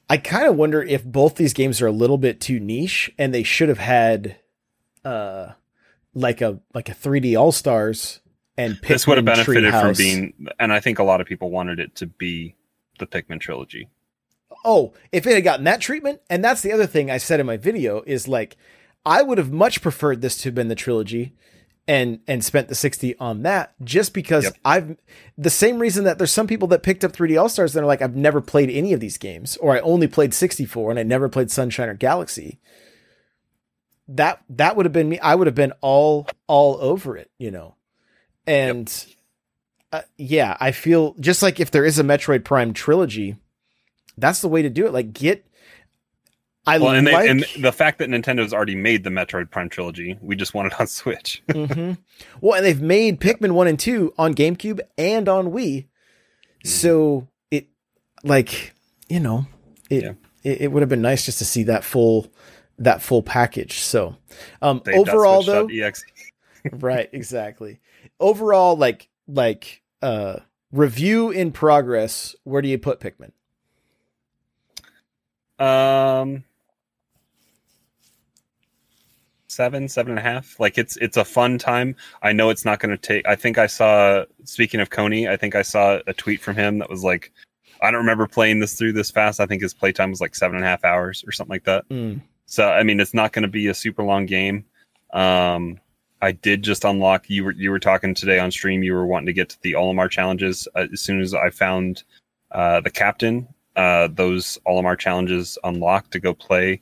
[0.09, 3.33] I kind of wonder if both these games are a little bit too niche and
[3.33, 4.37] they should have had
[5.05, 5.53] uh
[6.15, 8.21] like a like a 3D All Stars
[8.57, 11.51] and Pikmin this would have benefited from being and I think a lot of people
[11.51, 12.57] wanted it to be
[12.99, 13.89] the Pikmin trilogy.
[14.65, 17.47] Oh, if it had gotten that treatment, and that's the other thing I said in
[17.47, 18.57] my video is like
[19.07, 21.35] I would have much preferred this to have been the trilogy
[21.91, 24.57] and and spent the 60 on that just because yep.
[24.65, 24.97] I've
[25.37, 28.01] the same reason that there's some people that picked up 3D All-Stars that are like
[28.01, 31.29] I've never played any of these games or I only played 64 and I never
[31.29, 32.61] played Sunshine or Galaxy.
[34.07, 35.19] That that would have been me.
[35.19, 37.75] I would have been all all over it, you know.
[38.47, 38.89] And
[39.93, 40.05] yep.
[40.05, 43.35] uh, yeah, I feel just like if there is a Metroid Prime trilogy,
[44.17, 44.93] that's the way to do it.
[44.93, 45.45] Like get
[46.71, 47.29] I well, and, like...
[47.29, 50.81] and the fact that Nintendo's already made the Metroid Prime trilogy, we just want it
[50.81, 51.43] on Switch.
[51.49, 51.95] mm-hmm.
[52.41, 56.69] Well, and they've made Pikmin one and two on GameCube and on Wii, mm-hmm.
[56.69, 57.67] so it
[58.23, 58.73] like
[59.09, 59.47] you know
[59.91, 60.13] it, yeah.
[60.45, 62.29] it, it would have been nice just to see that full
[62.79, 63.81] that full package.
[63.81, 64.17] So
[64.63, 65.69] um, overall though,
[66.73, 67.81] right, exactly.
[68.21, 70.37] Overall, like like uh
[70.71, 72.37] review in progress.
[72.45, 73.33] Where do you put Pikmin?
[75.59, 76.45] Um
[79.61, 80.59] seven, seven and a half.
[80.59, 81.95] Like it's it's a fun time.
[82.23, 83.29] I know it's not going to take.
[83.29, 84.25] I think I saw.
[84.45, 87.31] Speaking of Coney, I think I saw a tweet from him that was like,
[87.83, 89.39] I don't remember playing this through this fast.
[89.39, 91.87] I think his playtime was like seven and a half hours or something like that.
[91.91, 92.23] Mm.
[92.47, 94.65] So I mean, it's not going to be a super long game.
[95.13, 95.79] Um,
[96.23, 97.29] I did just unlock.
[97.29, 98.83] You were you were talking today on stream.
[98.83, 100.67] You were wanting to get to the Olimar challenges.
[100.75, 102.03] Uh, as soon as I found
[102.53, 103.47] uh, the captain,
[103.77, 106.81] uh, those Olimar challenges unlocked to go play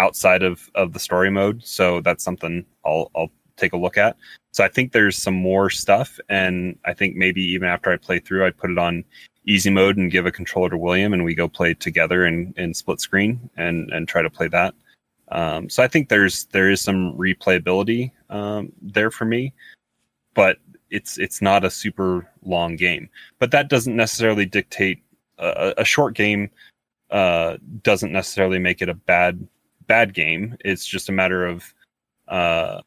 [0.00, 1.64] outside of of the story mode.
[1.64, 4.16] So that's something I'll I'll take a look at.
[4.52, 8.18] So I think there's some more stuff, and I think maybe even after I play
[8.18, 9.04] through, I'd put it on
[9.44, 12.74] easy mode and give a controller to William, and we go play together in in
[12.74, 14.74] split screen and and try to play that.
[15.30, 19.52] Um, so I think there's there is some replayability um, there for me,
[20.34, 20.58] but
[20.90, 23.08] it's it's not a super long game.
[23.38, 25.02] But that doesn't necessarily dictate
[25.38, 26.50] a, a short game.
[27.10, 29.46] Uh, doesn't necessarily make it a bad
[29.90, 30.56] bad game.
[30.64, 31.74] It's just a matter of
[32.28, 32.80] uh,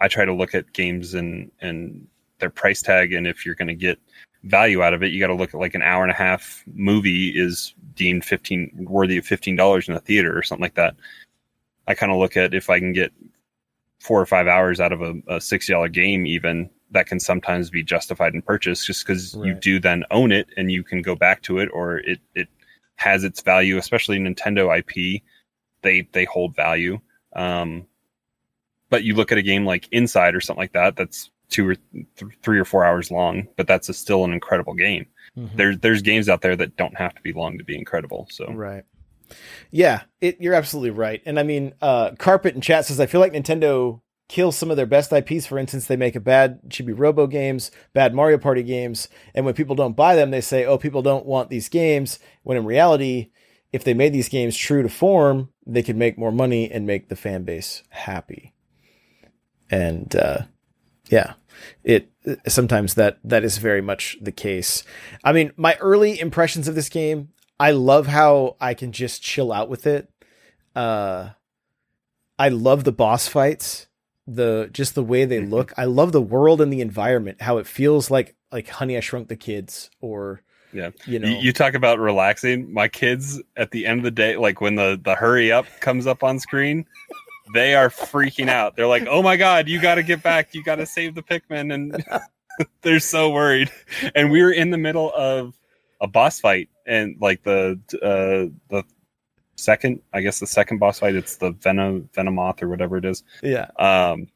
[0.00, 2.06] I try to look at games and and
[2.38, 3.98] their price tag, and if you're going to get
[4.44, 6.62] value out of it, you got to look at like an hour and a half
[6.72, 10.94] movie is deemed fifteen worthy of fifteen dollars in a theater or something like that.
[11.88, 13.12] I kind of look at if I can get
[13.98, 17.68] four or five hours out of a, a sixty dollar game, even that can sometimes
[17.68, 19.48] be justified in purchase, just because right.
[19.48, 22.46] you do then own it and you can go back to it, or it it
[22.94, 25.20] has its value, especially Nintendo IP
[25.84, 26.98] they they hold value.
[27.36, 27.86] Um,
[28.90, 31.74] but you look at a game like Inside or something like that, that's two or
[31.74, 32.06] th-
[32.42, 35.06] three or four hours long, but that's a, still an incredible game.
[35.38, 35.56] Mm-hmm.
[35.56, 38.26] There's there's games out there that don't have to be long to be incredible.
[38.30, 38.84] So right,
[39.70, 41.22] yeah, it, you're absolutely right.
[41.24, 44.76] And I mean, uh, Carpet and chat says I feel like Nintendo kills some of
[44.76, 45.46] their best IPs.
[45.46, 49.54] For instance, they make a bad Chibi Robo games, bad Mario Party games, and when
[49.54, 53.30] people don't buy them, they say, "Oh, people don't want these games." When in reality,
[53.72, 57.08] if they made these games true to form, they could make more money and make
[57.08, 58.54] the fan base happy.
[59.70, 60.42] And uh,
[61.08, 61.34] yeah,
[61.82, 62.10] it
[62.46, 64.84] sometimes that that is very much the case.
[65.22, 69.52] I mean, my early impressions of this game, I love how I can just chill
[69.52, 70.10] out with it.
[70.74, 71.30] Uh,
[72.38, 73.86] I love the boss fights,
[74.26, 75.72] the just the way they look.
[75.76, 79.28] I love the world and the environment, how it feels like like Honey I Shrunk
[79.28, 80.42] the Kids or
[80.74, 80.90] Yeah.
[81.06, 82.72] You know, You, talk about relaxing.
[82.72, 86.06] My kids at the end of the day, like when the the hurry up comes
[86.06, 86.84] up on screen,
[87.54, 88.74] they are freaking out.
[88.76, 90.54] They're like, "Oh my god, you got to get back!
[90.54, 92.04] You got to save the Pikmin!" And
[92.82, 93.70] they're so worried.
[94.14, 95.56] And we were in the middle of
[96.00, 98.82] a boss fight, and like the uh the
[99.56, 103.22] second, I guess the second boss fight, it's the Venom Venomoth or whatever it is.
[103.42, 104.26] yeah, Um,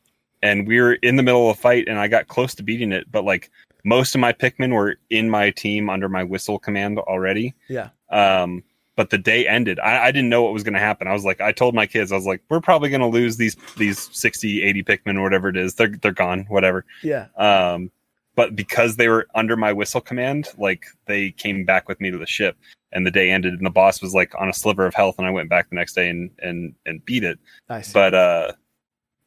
[0.42, 2.92] and we were in the middle of a fight, and I got close to beating
[2.92, 3.50] it, but like
[3.84, 7.54] most of my Pikmin were in my team under my whistle command already.
[7.68, 8.62] yeah, Um,
[8.96, 9.78] but the day ended.
[9.78, 11.06] I, I didn't know what was going to happen.
[11.06, 13.36] I was like, I told my kids, I was like, we're probably going to lose
[13.36, 15.74] these these 60, 80 Pikmin or whatever it is.
[15.74, 16.84] They're they're gone, whatever.
[17.02, 17.26] yeah.
[17.36, 17.90] Um,
[18.34, 22.18] but because they were under my whistle command, like they came back with me to
[22.18, 22.56] the ship,
[22.92, 25.26] and the day ended, and the boss was like on a sliver of health, and
[25.26, 27.92] I went back the next day and and and beat it Nice.
[27.92, 28.52] but uh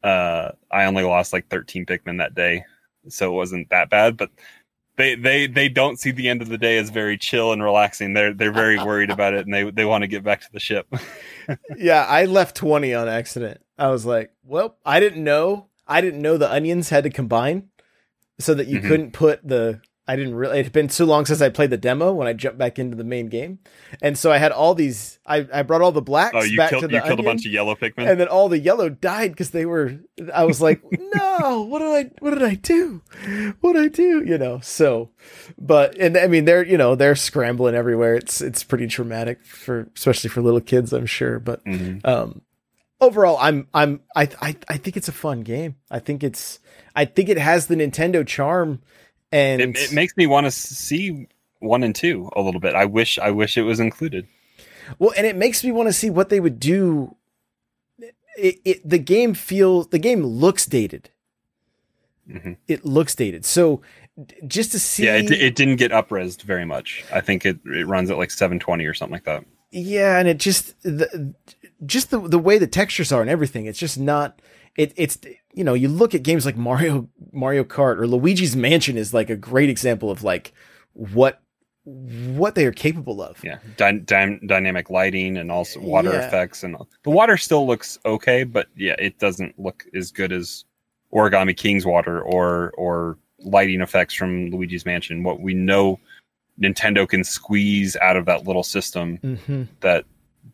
[0.04, 2.64] uh i only lost like 13 pikmin that day
[3.10, 4.30] so it wasn't that bad but
[4.97, 8.14] they they they don't see the end of the day as very chill and relaxing
[8.14, 10.60] they're they're very worried about it and they they want to get back to the
[10.60, 10.88] ship
[11.78, 13.62] yeah, I left 20 on accident.
[13.78, 15.68] I was like, well, I didn't know.
[15.88, 17.70] I didn't know the onions had to combine
[18.39, 18.88] so that you Mhm.
[18.88, 19.82] couldn't put the.
[20.08, 20.60] I didn't really.
[20.60, 22.97] It had been so long since I played the demo when I jumped back into
[22.97, 23.60] the main game,
[24.02, 25.20] and so I had all these.
[25.26, 27.24] I, I brought all the blacks oh you back killed to the you killed a
[27.24, 29.99] bunch of yellow pikmin and then all the yellow died because they were.
[30.34, 32.12] I was like, no, what did I?
[32.20, 33.02] What did I do?
[33.62, 34.24] What did I do?
[34.26, 34.60] You know.
[34.62, 35.12] So,
[35.58, 38.16] but and I mean they're you know they're scrambling everywhere.
[38.16, 41.39] It's it's pretty traumatic for especially for little kids, I'm sure.
[41.39, 42.06] But Mhm.
[42.06, 42.41] um
[42.99, 46.60] overall i'm i'm I, I i think it's a fun game i think it's
[46.95, 48.80] i think it has the nintendo charm
[49.32, 51.27] and it, it makes me want to see
[51.59, 52.75] one and two a little bit.
[52.75, 54.27] I wish i wish it was included.
[54.99, 57.15] Well and it makes me want to see what they would do.
[58.38, 61.09] It, it the game feels the game looks dated.
[62.29, 62.57] Mhm.
[62.67, 63.45] it looks dated.
[63.45, 63.82] So
[64.45, 67.03] just to see yeah it, it didn't get upresed very much.
[67.11, 69.45] I think it, it runs at like 720 or something like that.
[69.71, 71.34] Yeah and it just the
[71.86, 74.39] just the the way the textures are and everything it's just not
[74.75, 75.17] it it's
[75.54, 79.30] you know you look at games like mario mario kart or luigi's mansion is like
[79.30, 80.54] a great example of like
[80.93, 81.41] what
[81.84, 83.43] what they are capable of.
[83.43, 83.58] Yeah.
[83.76, 86.28] Dy- dy- dynamic lighting and also water Yeah.
[86.28, 90.64] effects and the water still looks okay but yeah it doesn't look as good as
[91.12, 95.24] origami king's water or or lighting effects from luigi's mansion.
[95.24, 95.99] What we know
[96.62, 100.06] nintendo can squeeze out of that little system hmm that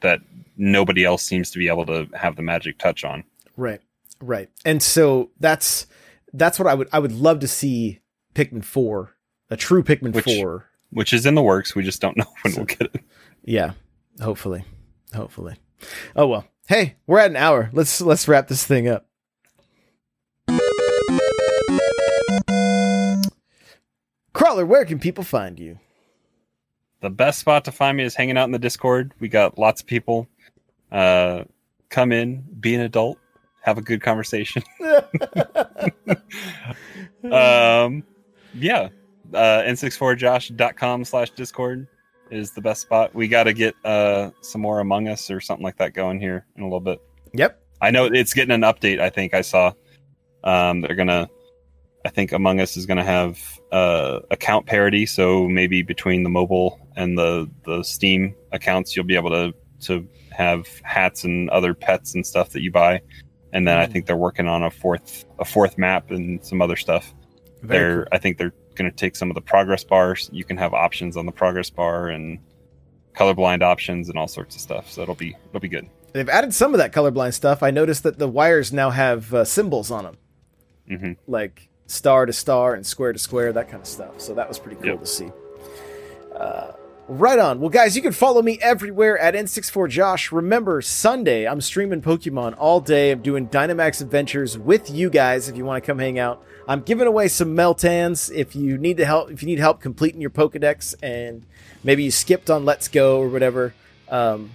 [0.01, 0.21] that
[0.55, 3.23] nobody else seems to be able to have the magic touch on.
[3.57, 3.81] Right
[4.21, 5.85] right and so that's
[6.33, 7.99] that's what i would i would love to see
[8.33, 9.13] pikmin 4
[9.49, 12.55] a true pikmin Which- 4 which is in the works we just don't know when
[12.55, 13.01] we'll get it
[13.43, 13.73] Yeah,
[14.21, 14.63] hopefully,
[15.13, 15.55] hopefully.
[16.15, 16.45] Oh well.
[16.67, 17.69] Hey, we're at an hour.
[17.71, 19.07] Let's let's wrap this thing up.
[24.33, 25.79] Crawler, where can people find you?
[26.99, 29.13] the best spot to find me is hanging out in the Discord.
[29.19, 30.27] We got lots of people.
[30.91, 31.43] Uh,
[31.89, 33.19] come in, be an adult,
[33.61, 34.63] have a good conversation.
[37.31, 38.03] um,
[38.53, 38.89] yeah.
[39.33, 41.87] Uh, n64josh.com slash discord
[42.31, 43.13] is the best spot.
[43.13, 46.45] We got to get uh, some more Among Us or something like that going here
[46.55, 47.01] in a little bit.
[47.33, 47.61] yep.
[47.79, 48.99] I know it's getting an update.
[48.99, 49.71] I think I saw.
[50.43, 51.29] Um, they're gonna.
[52.05, 53.39] I think Among Us is gonna have
[53.71, 59.15] uh, account parity, so maybe between the mobile and the the Steam accounts, you'll be
[59.15, 62.99] able to to have hats and other pets and stuff that you buy.
[63.53, 63.91] And then I Mm.
[63.91, 67.13] think they're working on a fourth a fourth map and some other stuff.
[67.61, 68.07] Very they're cool.
[68.11, 70.29] I think they're gonna take some of the progress bars.
[70.33, 72.39] You can have options on the progress bar and
[73.15, 74.91] colorblind options and all sorts of stuff.
[74.91, 75.87] So it'll be it'll be good.
[76.13, 77.63] They've added some of that colorblind stuff.
[77.63, 80.17] I noticed that the wires now have uh, symbols on them,
[80.87, 84.19] hmm like star to star and square to square, that kind of stuff.
[84.19, 84.99] So that was pretty cool Yep.
[84.99, 85.31] to see.
[86.35, 86.71] Uh,
[87.07, 87.59] right on.
[87.59, 90.31] Well, guys, you can follow me everywhere at N64Josh.
[90.31, 93.11] Remember, Sunday, I'm streaming Pokemon all day.
[93.11, 96.43] I'm doing Dynamax Adventures with you guys if you want to come hang out.
[96.67, 100.19] I'm giving away some Meltans if you need to help if you need help completing
[100.19, 101.45] your Pokedex and
[101.83, 103.73] maybe you skipped on Let's Go or whatever.
[104.09, 104.51] Um,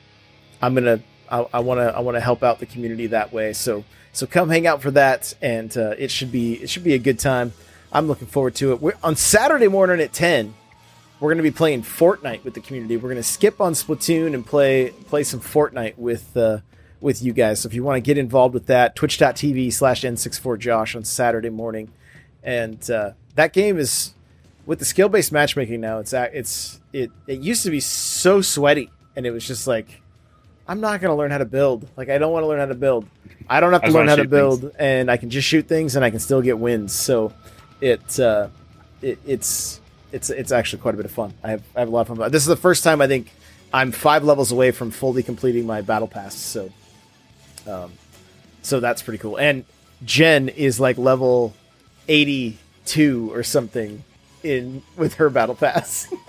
[0.61, 1.00] I'm gonna
[1.30, 3.55] I want to I want to help out the community that way.
[3.55, 6.92] So so come hang out for that, and uh, it should be it should be
[6.92, 7.55] a good time.
[7.90, 8.82] I'm looking forward to it.
[8.82, 10.55] We're on Saturday morning at ten.
[11.22, 12.96] We're going to be playing Fortnite with the community.
[12.96, 16.58] We're going to skip on Splatoon and play play some Fortnite with uh,
[17.00, 17.60] with you guys.
[17.60, 21.92] So if you want to get involved with that, twitch.tv slash n64josh on Saturday morning.
[22.42, 24.14] And uh, that game is
[24.66, 26.00] with the skill based matchmaking now.
[26.00, 30.02] It's it's it it used to be so sweaty, and it was just like
[30.66, 31.88] I'm not going to learn how to build.
[31.96, 33.06] Like I don't want to learn how to build.
[33.48, 34.74] I don't have to learn how to build, things.
[34.76, 36.92] and I can just shoot things, and I can still get wins.
[36.92, 37.32] So
[37.80, 38.48] it uh,
[39.02, 39.81] it it's
[40.12, 41.34] it's it's actually quite a bit of fun.
[41.42, 42.30] I have I have a lot of fun.
[42.30, 43.32] This is the first time I think
[43.72, 46.34] I'm five levels away from fully completing my battle pass.
[46.34, 46.70] So,
[47.66, 47.92] um,
[48.62, 49.36] so that's pretty cool.
[49.38, 49.64] And
[50.04, 51.54] Jen is like level
[52.08, 54.04] 82 or something
[54.42, 56.12] in with her battle pass.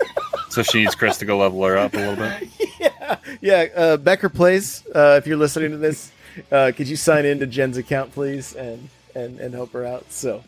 [0.50, 2.48] So she needs Chris to go level her up a little bit.
[2.78, 3.66] yeah, yeah.
[3.74, 4.84] Uh, Becker plays.
[4.94, 6.12] Uh, if you're listening to this,
[6.52, 10.12] uh, could you sign into Jen's account, please, and and and help her out?
[10.12, 10.44] So,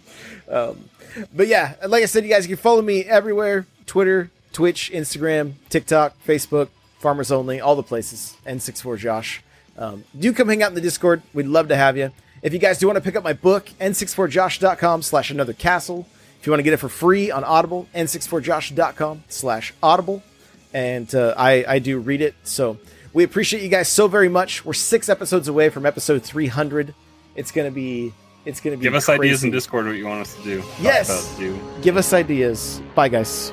[0.48, 0.88] um,
[1.34, 6.14] but yeah, like I said, you guys can follow me everywhere: Twitter, Twitch, Instagram, TikTok,
[6.26, 8.36] Facebook, Farmers Only, all the places.
[8.46, 9.42] N64 Josh.
[9.78, 11.22] Um, do come hang out in the Discord.
[11.34, 12.10] We'd love to have you.
[12.42, 16.06] If you guys do want to pick up my book, n64josh.com slash another castle.
[16.40, 20.22] If you want to get it for free on Audible, n64josh.com slash audible.
[20.72, 22.34] And uh, I, I do read it.
[22.44, 22.78] So
[23.12, 24.64] we appreciate you guys so very much.
[24.64, 26.94] We're six episodes away from episode 300.
[27.34, 28.12] It's going to be,
[28.46, 29.20] it's going to be Give us crazy.
[29.22, 30.62] ideas in Discord what you want us to do.
[30.80, 31.36] Yes.
[31.36, 31.58] do.
[31.82, 32.80] Give us ideas.
[32.94, 33.52] Bye, guys.